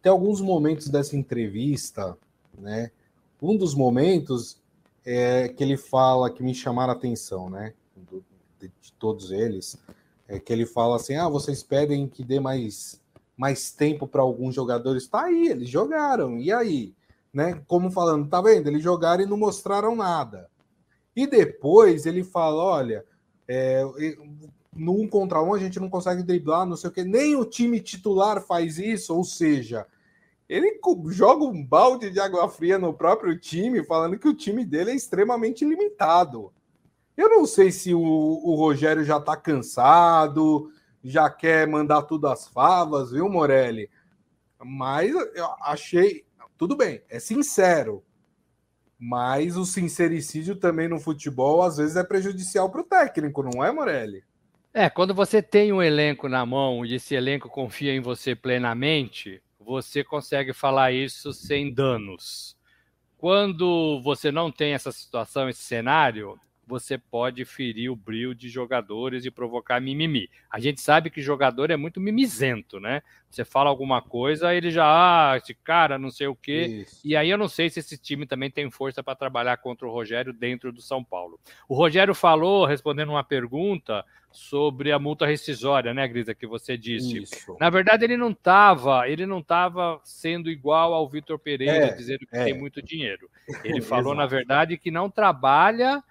[0.00, 2.16] tem alguns momentos dessa entrevista,
[2.56, 2.90] né?
[3.42, 4.62] Um dos momentos
[5.04, 7.74] é que ele fala que me chamaram a atenção, né?
[8.58, 9.76] De, de todos eles,
[10.28, 13.00] é que ele fala assim: ah, vocês pedem que dê mais,
[13.36, 15.08] mais tempo para alguns jogadores.
[15.08, 16.38] Tá aí, eles jogaram.
[16.38, 16.94] E aí?
[17.36, 17.62] Né?
[17.66, 18.68] Como falando, tá vendo?
[18.68, 20.48] Eles jogaram e não mostraram nada.
[21.14, 23.04] E depois ele fala: olha,
[23.46, 23.84] é,
[24.72, 27.44] no um contra um a gente não consegue driblar, não sei o que, nem o
[27.44, 29.86] time titular faz isso, ou seja,
[30.48, 34.92] ele joga um balde de água fria no próprio time, falando que o time dele
[34.92, 36.50] é extremamente limitado.
[37.14, 40.70] Eu não sei se o, o Rogério já tá cansado,
[41.04, 43.90] já quer mandar tudo às favas, viu, Morelli?
[44.58, 46.25] Mas eu achei,
[46.56, 48.04] tudo bem, é sincero.
[48.98, 53.70] Mas o sincericídio também no futebol às vezes é prejudicial para o técnico, não é,
[53.70, 54.24] Morelli?
[54.72, 59.42] É, quando você tem um elenco na mão e esse elenco confia em você plenamente,
[59.58, 62.56] você consegue falar isso sem danos.
[63.18, 69.24] Quando você não tem essa situação, esse cenário, você pode ferir o brilho de jogadores
[69.24, 70.28] e provocar mimimi.
[70.50, 73.02] A gente sabe que jogador é muito mimizento, né?
[73.30, 76.84] Você fala alguma coisa, ele já, ah, esse cara, não sei o quê.
[76.86, 77.00] Isso.
[77.04, 79.92] E aí eu não sei se esse time também tem força para trabalhar contra o
[79.92, 81.38] Rogério dentro do São Paulo.
[81.68, 84.04] O Rogério falou, respondendo uma pergunta,
[84.36, 87.22] sobre a multa rescisória, né, Grisa, que você disse.
[87.22, 87.56] Isso.
[87.58, 92.26] Na verdade, ele não estava, ele não estava sendo igual ao Vitor Pereira, é, dizendo
[92.26, 92.44] que é.
[92.44, 93.30] tem muito dinheiro.
[93.64, 96.04] Ele falou, na verdade, que não trabalha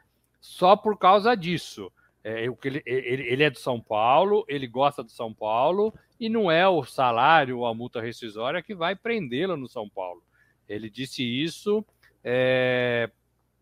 [0.46, 1.92] só por causa disso.
[2.24, 6.52] É, ele, ele, ele, é do São Paulo, ele gosta do São Paulo, e não
[6.52, 10.22] é o salário ou a multa rescisória que vai prendê-lo no São Paulo.
[10.70, 11.84] Ele disse isso
[12.24, 13.10] é,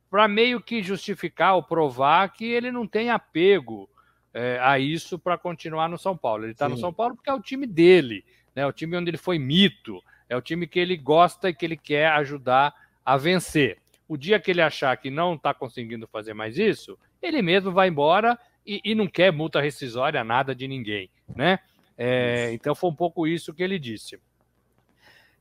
[0.09, 3.89] para meio que justificar ou provar que ele não tem apego
[4.33, 6.43] é, a isso para continuar no São Paulo.
[6.43, 9.17] Ele está no São Paulo porque é o time dele, né, o time onde ele
[9.17, 12.73] foi mito, é o time que ele gosta e que ele quer ajudar
[13.05, 13.82] a vencer.
[14.13, 17.87] O dia que ele achar que não está conseguindo fazer mais isso, ele mesmo vai
[17.87, 21.57] embora e, e não quer multa rescisória, nada de ninguém, né?
[21.97, 24.19] É, então foi um pouco isso que ele disse.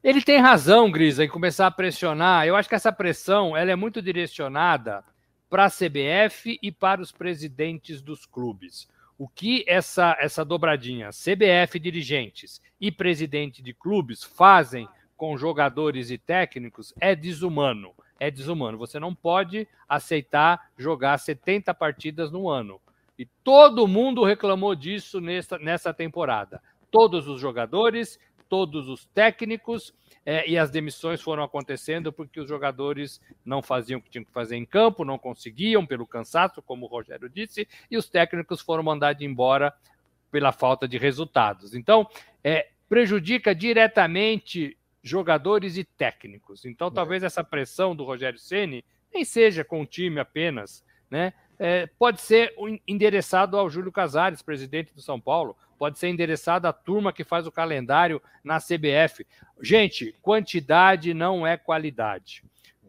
[0.03, 2.47] Ele tem razão, Grisa, em começar a pressionar.
[2.47, 5.05] Eu acho que essa pressão ela é muito direcionada
[5.51, 8.89] para a CBF e para os presidentes dos clubes.
[9.19, 16.17] O que essa, essa dobradinha, CBF dirigentes e presidente de clubes, fazem com jogadores e
[16.17, 18.79] técnicos é desumano é desumano.
[18.79, 22.81] Você não pode aceitar jogar 70 partidas no ano.
[23.19, 26.63] E todo mundo reclamou disso nessa, nessa temporada.
[26.89, 29.93] Todos os jogadores, todos os técnicos,
[30.25, 34.31] é, e as demissões foram acontecendo porque os jogadores não faziam o que tinham que
[34.31, 38.85] fazer em campo, não conseguiam pelo cansaço, como o Rogério disse, e os técnicos foram
[38.85, 39.75] mandados embora
[40.31, 41.75] pela falta de resultados.
[41.75, 42.07] Então,
[42.45, 46.65] é, prejudica diretamente jogadores e técnicos.
[46.65, 46.91] Então, é.
[46.91, 51.33] talvez essa pressão do Rogério Ceni nem seja com o time apenas, né?
[51.59, 52.55] É, pode ser
[52.89, 57.47] endereçado ao Júlio Casares, presidente do São Paulo, pode ser endereçado à turma que faz
[57.47, 59.25] o calendário na CBF.
[59.61, 62.43] Gente, quantidade não é qualidade.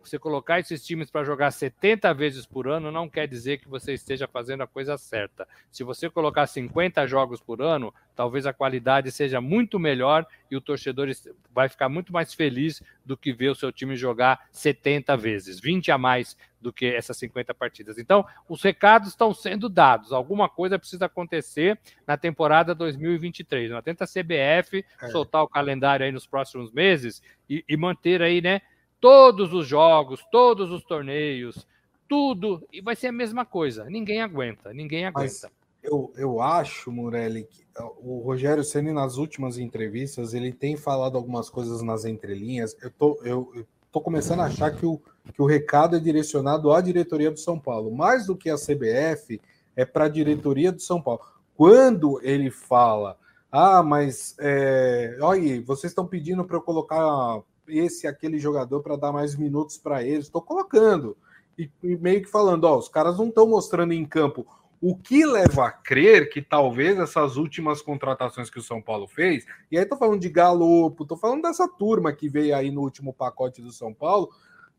[0.04, 3.94] Você colocar esses times para jogar 70 vezes por ano não quer dizer que você
[3.94, 5.48] esteja fazendo a coisa certa.
[5.72, 10.62] Se você colocar 50 jogos por ano, talvez a qualidade seja muito melhor e o
[10.62, 11.10] torcedor
[11.54, 15.92] vai ficar muito mais feliz do que ver o seu time jogar 70 vezes, 20
[15.92, 17.98] a mais do que essas 50 partidas.
[17.98, 20.14] Então, os recados estão sendo dados.
[20.14, 21.78] Alguma coisa precisa acontecer
[22.08, 23.72] na temporada 2023.
[23.72, 25.08] Não tenta a CBF é.
[25.10, 28.62] soltar o calendário aí nos próximos meses e, e manter aí, né?
[29.04, 31.68] Todos os jogos, todos os torneios,
[32.08, 33.84] tudo, e vai ser a mesma coisa.
[33.90, 35.22] Ninguém aguenta, ninguém aguenta.
[35.22, 35.46] Mas
[35.84, 37.66] eu, eu acho, Morelli, que
[38.02, 42.78] o Rogério Ceni nas últimas entrevistas ele tem falado algumas coisas nas entrelinhas.
[42.82, 45.02] Eu tô, eu, eu tô começando a achar que o,
[45.34, 49.42] que o recado é direcionado à diretoria do São Paulo, mais do que a CBF,
[49.76, 51.20] é para a diretoria do São Paulo.
[51.58, 53.18] Quando ele fala,
[53.52, 59.12] ah, mas é, olha, vocês estão pedindo para eu colocar esse aquele jogador para dar
[59.12, 61.18] mais minutos para eles, estou colocando
[61.58, 64.46] e, e meio que falando, ó, os caras não estão mostrando em campo
[64.82, 69.46] o que leva a crer que talvez essas últimas contratações que o São Paulo fez,
[69.72, 73.14] e aí tô falando de Galopo, tô falando dessa turma que veio aí no último
[73.14, 74.30] pacote do São Paulo,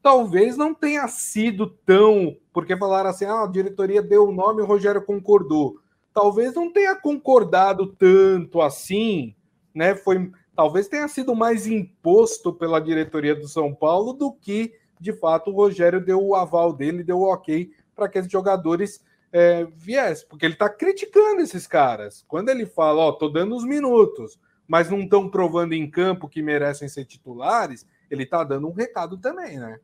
[0.03, 4.62] talvez não tenha sido tão, porque falaram assim, ah, a diretoria deu o nome e
[4.62, 5.80] o Rogério concordou.
[6.12, 9.35] Talvez não tenha concordado tanto assim,
[9.74, 9.95] né?
[9.95, 15.51] Foi, talvez tenha sido mais imposto pela diretoria do São Paulo do que, de fato,
[15.51, 20.27] o Rogério deu o aval dele, deu o ok para que esses jogadores é, viesse,
[20.27, 22.25] porque ele está criticando esses caras.
[22.29, 26.43] Quando ele fala, ó, tô dando os minutos, mas não estão provando em campo que
[26.43, 29.79] merecem ser titulares, ele está dando um recado também, né?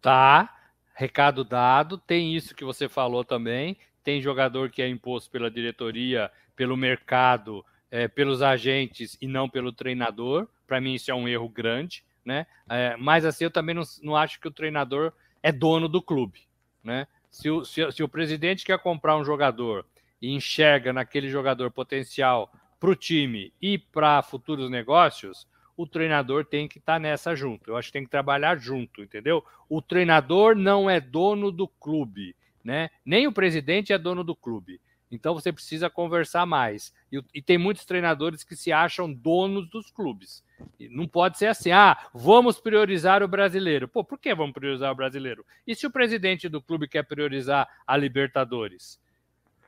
[0.00, 0.54] Tá,
[0.94, 1.96] recado dado.
[1.96, 3.78] Tem isso que você falou também.
[4.04, 9.70] Tem jogador que é imposto pela diretoria, pelo mercado, é, pelos agentes e não pelo
[9.70, 10.48] treinador.
[10.66, 12.46] Para mim, isso é um erro grande, né?
[12.68, 15.12] É, mas assim, eu também não, não acho que o treinador
[15.42, 16.40] é dono do clube,
[16.82, 17.06] né?
[17.30, 19.86] Se o, se, se o presidente quer comprar um jogador
[20.20, 26.66] e enxerga naquele jogador potencial para o time e para futuros negócios, o treinador tem
[26.66, 27.70] que estar tá nessa junto.
[27.70, 29.44] Eu acho que tem que trabalhar junto, entendeu?
[29.68, 32.34] O treinador não é dono do clube,
[32.64, 32.88] né?
[33.04, 34.80] Nem o presidente é dono do clube.
[35.12, 36.92] Então você precisa conversar mais.
[37.12, 40.42] E, e, tem muitos treinadores que se acham donos dos clubes.
[40.80, 43.86] E não pode ser assim, ah, vamos priorizar o brasileiro.
[43.86, 45.44] Pô, por que vamos priorizar o brasileiro?
[45.66, 48.98] E se o presidente do clube quer priorizar a Libertadores?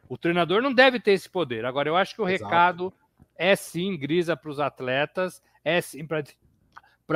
[0.09, 1.67] O treinador não deve ter esse poder.
[1.67, 2.45] Agora, eu acho que o Exato.
[2.45, 2.95] recado
[3.37, 6.25] é sim grisa para os atletas, é sim para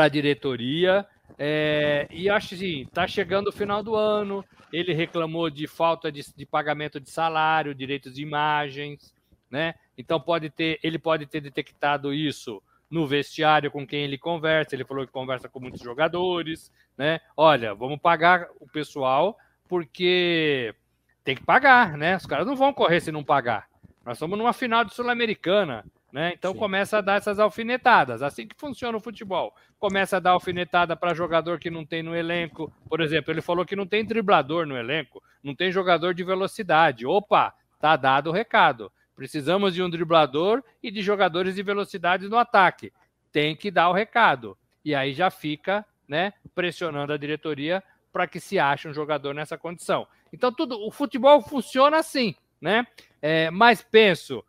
[0.04, 1.06] a diretoria.
[1.36, 6.24] É, e acho assim, está chegando o final do ano, ele reclamou de falta de,
[6.34, 9.14] de, pagamento de salário, direitos de imagens,
[9.50, 9.74] né?
[9.96, 14.74] Então pode ter, ele pode ter detectado isso no vestiário com quem ele conversa.
[14.74, 17.20] Ele falou que conversa com muitos jogadores, né?
[17.36, 19.36] Olha, vamos pagar o pessoal
[19.68, 20.74] porque
[21.22, 22.16] tem que pagar, né?
[22.16, 23.68] Os caras não vão correr se não pagar.
[24.04, 25.84] Nós estamos numa final de Sul-Americana.
[26.12, 26.32] Né?
[26.34, 26.58] Então Sim.
[26.58, 28.22] começa a dar essas alfinetadas.
[28.22, 29.54] Assim que funciona o futebol.
[29.78, 32.72] Começa a dar alfinetada para jogador que não tem no elenco.
[32.88, 37.06] Por exemplo, ele falou que não tem driblador no elenco, não tem jogador de velocidade.
[37.06, 38.90] Opa, tá dado o recado.
[39.14, 42.92] Precisamos de um driblador e de jogadores de velocidade no ataque.
[43.30, 44.56] Tem que dar o recado.
[44.84, 47.82] E aí já fica, né, pressionando a diretoria
[48.12, 50.06] para que se ache um jogador nessa condição.
[50.32, 52.86] Então tudo, o futebol funciona assim, né?
[53.20, 54.44] É, mas penso,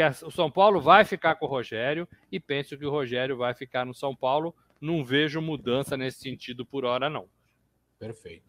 [0.00, 3.54] que o São Paulo vai ficar com o Rogério e penso que o Rogério vai
[3.54, 4.54] ficar no São Paulo.
[4.80, 7.26] Não vejo mudança nesse sentido por hora, não.
[7.98, 8.48] Perfeito.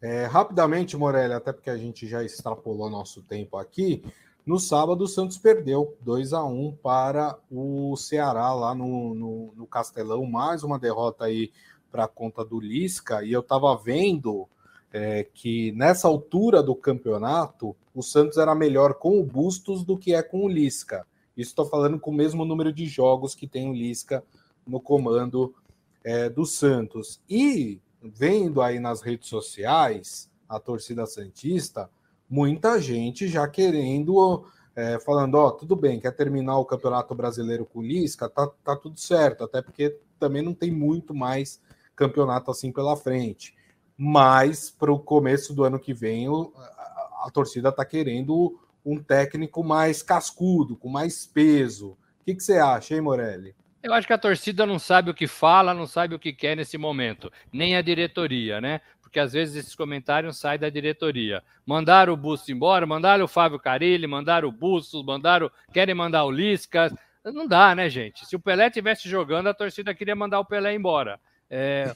[0.00, 4.02] É, rapidamente, Morelli, até porque a gente já extrapolou nosso tempo aqui.
[4.46, 9.66] No sábado, o Santos perdeu 2 a 1 para o Ceará lá no, no, no
[9.66, 10.24] Castelão.
[10.24, 11.52] Mais uma derrota aí
[11.90, 13.22] para a conta do Lisca.
[13.22, 14.48] E eu estava vendo
[14.92, 20.14] é, que nessa altura do campeonato o Santos era melhor com o Bustos do que
[20.14, 21.06] é com o Lisca.
[21.36, 24.24] Estou falando com o mesmo número de jogos que tem o Lisca
[24.66, 25.54] no comando
[26.02, 27.20] é, do Santos.
[27.28, 31.90] E vendo aí nas redes sociais a torcida Santista,
[32.28, 37.66] muita gente já querendo, é, falando: Ó, oh, tudo bem, quer terminar o Campeonato Brasileiro
[37.66, 41.60] com o Lisca, tá, tá tudo certo, até porque também não tem muito mais
[41.94, 43.57] campeonato assim pela frente
[43.98, 49.64] mas para o começo do ano que vem a, a torcida está querendo um técnico
[49.64, 51.90] mais cascudo, com mais peso.
[52.20, 53.56] O que, que você acha, hein, Morelli?
[53.82, 56.56] Eu acho que a torcida não sabe o que fala, não sabe o que quer
[56.56, 58.80] nesse momento, nem a diretoria, né?
[59.00, 61.42] Porque às vezes esses comentários saem da diretoria.
[61.66, 66.30] Mandaram o Bustos embora, mandaram o Fábio Carilli, mandaram o Bustos, mandaram, querem mandar o
[66.30, 66.92] Lisca.
[67.24, 68.26] Não dá, né, gente?
[68.26, 71.18] Se o Pelé tivesse jogando, a torcida queria mandar o Pelé embora.
[71.50, 71.94] É,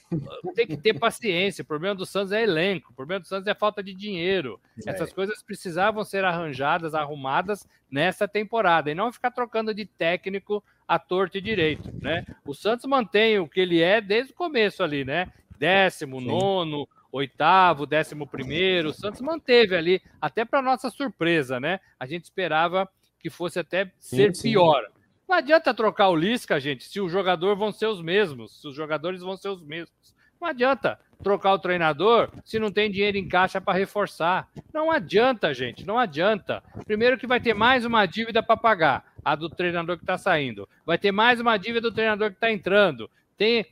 [0.55, 1.63] tem que ter paciência.
[1.63, 4.59] O problema do Santos é elenco, o problema do Santos é falta de dinheiro.
[4.87, 4.91] É.
[4.91, 10.99] Essas coisas precisavam ser arranjadas, arrumadas nessa temporada e não ficar trocando de técnico a
[10.99, 11.93] torto e direito.
[12.01, 12.25] Né?
[12.47, 15.31] O Santos mantém o que ele é desde o começo ali, né?
[15.59, 16.27] Décimo, Sim.
[16.27, 18.89] nono, oitavo, décimo primeiro.
[18.89, 21.79] O Santos manteve ali, até para nossa surpresa, né?
[22.01, 22.89] A gente esperava
[23.21, 24.83] que fosse até ser sim, pior.
[25.33, 28.75] Não adianta trocar o Lisca, gente, se os jogadores vão ser os mesmos, se os
[28.75, 30.15] jogadores vão ser os mesmos.
[30.39, 31.01] Não adianta.
[31.23, 34.51] trocar o treinador se não tem dinheiro em caixa para reforçar.
[34.75, 36.63] Não adianta, gente, não adianta.
[36.85, 40.69] Primeiro que vai ter mais uma dívida para pagar, a do treinador que está saindo.
[40.85, 43.11] Vai ter mais uma dívida do treinador que está entrando.
[43.35, 43.65] Tem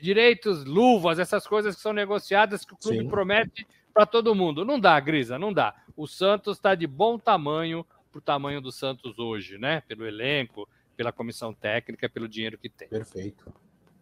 [0.00, 3.08] direitos, luvas, essas coisas que são negociadas que o clube Sim.
[3.08, 4.64] promete para todo mundo.
[4.64, 5.74] Não dá, Grisa, não dá.
[5.96, 9.82] O Santos está de bom tamanho para o tamanho do Santos hoje, né?
[9.88, 10.68] Pelo elenco,
[10.98, 12.88] pela comissão técnica, pelo dinheiro que tem.
[12.88, 13.52] Perfeito,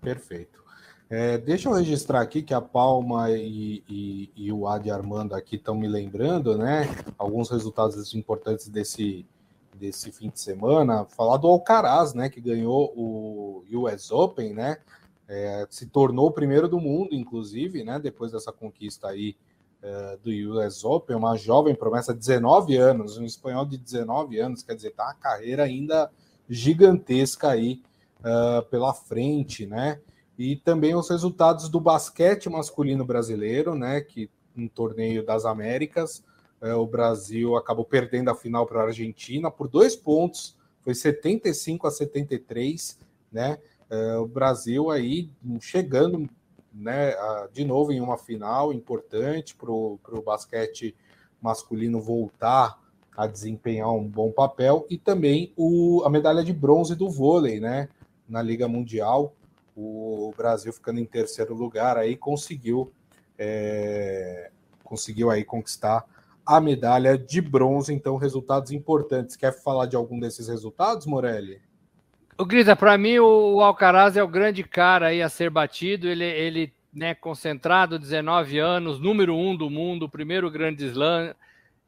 [0.01, 0.65] perfeito.
[1.11, 5.57] É, deixa eu registrar aqui que a Palma e, e, e o Adi Armando aqui
[5.57, 6.89] estão me lembrando, né?
[7.19, 9.27] Alguns resultados importantes desse,
[9.75, 11.05] desse fim de semana.
[11.05, 12.31] Falar do Alcaraz, né?
[12.31, 14.79] Que ganhou o US Open, né?
[15.29, 18.01] É, se tornou o primeiro do mundo, inclusive, né?
[18.01, 19.37] Depois dessa conquista aí
[19.83, 24.75] uh, do US Open, uma jovem promessa, 19 anos, um espanhol de 19 anos, quer
[24.75, 26.11] dizer, tá uma carreira ainda
[26.49, 27.83] gigantesca aí
[28.21, 30.01] uh, pela frente, né?
[30.39, 34.01] E também os resultados do basquete masculino brasileiro, né?
[34.01, 36.23] Que no torneio das Américas,
[36.61, 41.87] uh, o Brasil acabou perdendo a final para a Argentina por dois pontos, foi 75
[41.87, 42.99] a 73,
[43.33, 43.59] né?
[44.21, 45.31] o Brasil aí
[45.61, 46.29] chegando
[46.75, 47.15] né,
[47.53, 50.95] de novo em uma final importante para o basquete
[51.41, 52.81] masculino voltar
[53.17, 57.89] a desempenhar um bom papel e também o, a medalha de bronze do vôlei, né,
[58.29, 59.35] na Liga Mundial.
[59.75, 62.93] O Brasil ficando em terceiro lugar aí conseguiu
[63.39, 64.51] é,
[64.85, 66.05] conseguiu aí conquistar
[66.47, 67.93] a medalha de bronze.
[67.93, 69.37] Então, resultados importantes.
[69.37, 71.61] Quer falar de algum desses resultados, Morelli?
[72.39, 76.07] O Grisa, para mim o Alcaraz é o grande cara aí a ser batido.
[76.07, 81.35] Ele, ele né, concentrado, 19 anos, número um do mundo, primeiro grande slam.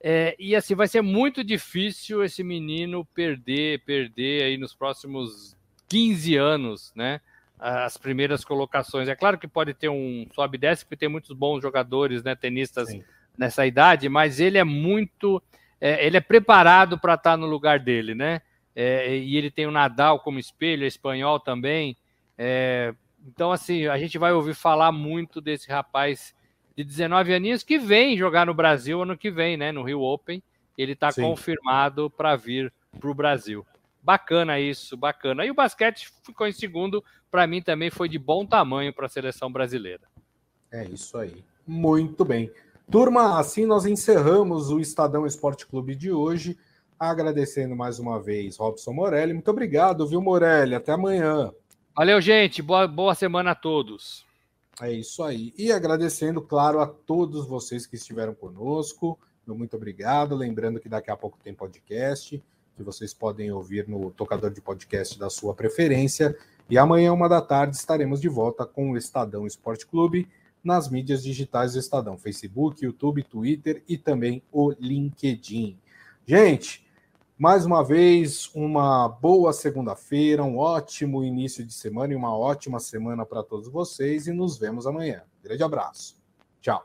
[0.01, 5.57] É, e assim, vai ser muito difícil esse menino perder, perder aí nos próximos
[5.89, 7.21] 15 anos, né?
[7.59, 9.09] As primeiras colocações.
[9.09, 12.37] É claro que pode ter um sobe e desce, porque tem muitos bons jogadores, né?
[12.37, 13.03] Tenistas Sim.
[13.37, 15.43] nessa idade, mas ele é muito.
[15.81, 18.43] É, ele é preparado para estar tá no lugar dele, né?
[18.81, 21.97] é, e ele tem o Nadal como espelho, é espanhol também.
[22.39, 22.95] É,
[23.27, 26.33] então, assim, a gente vai ouvir falar muito desse rapaz
[26.79, 29.73] de 19 aninhos que vem jogar no Brasil ano que vem, né?
[29.73, 30.41] No Rio Open.
[30.77, 33.67] Ele está confirmado para vir para o Brasil.
[34.01, 35.45] Bacana isso, bacana.
[35.45, 37.03] E o basquete ficou em segundo,
[37.33, 40.03] para mim também foi de bom tamanho para a seleção brasileira.
[40.71, 41.43] É isso aí.
[41.67, 42.49] Muito bem.
[42.89, 46.57] Turma, assim nós encerramos o Estadão Esporte Clube de hoje.
[46.97, 49.33] Agradecendo mais uma vez Robson Morelli.
[49.33, 50.77] Muito obrigado, viu, Morelli?
[50.77, 51.51] Até amanhã.
[51.97, 52.63] Valeu, gente.
[52.63, 54.28] Boa, boa semana a todos.
[54.81, 55.53] É isso aí.
[55.59, 59.19] E agradecendo, claro, a todos vocês que estiveram conosco.
[59.47, 60.37] Muito obrigado.
[60.37, 62.43] Lembrando que daqui a pouco tem podcast,
[62.77, 66.37] que vocês podem ouvir no tocador de podcast da sua preferência.
[66.71, 70.29] E amanhã, uma da tarde, estaremos de volta com o Estadão Esporte Clube
[70.63, 75.79] nas mídias digitais do Estadão: Facebook, YouTube, Twitter e também o LinkedIn.
[76.27, 76.87] Gente,
[77.39, 83.25] mais uma vez, uma boa segunda-feira, um ótimo início de semana e uma ótima semana
[83.25, 84.27] para todos vocês.
[84.27, 85.23] E nos vemos amanhã.
[85.41, 86.21] Grande abraço.
[86.61, 86.85] Tchau.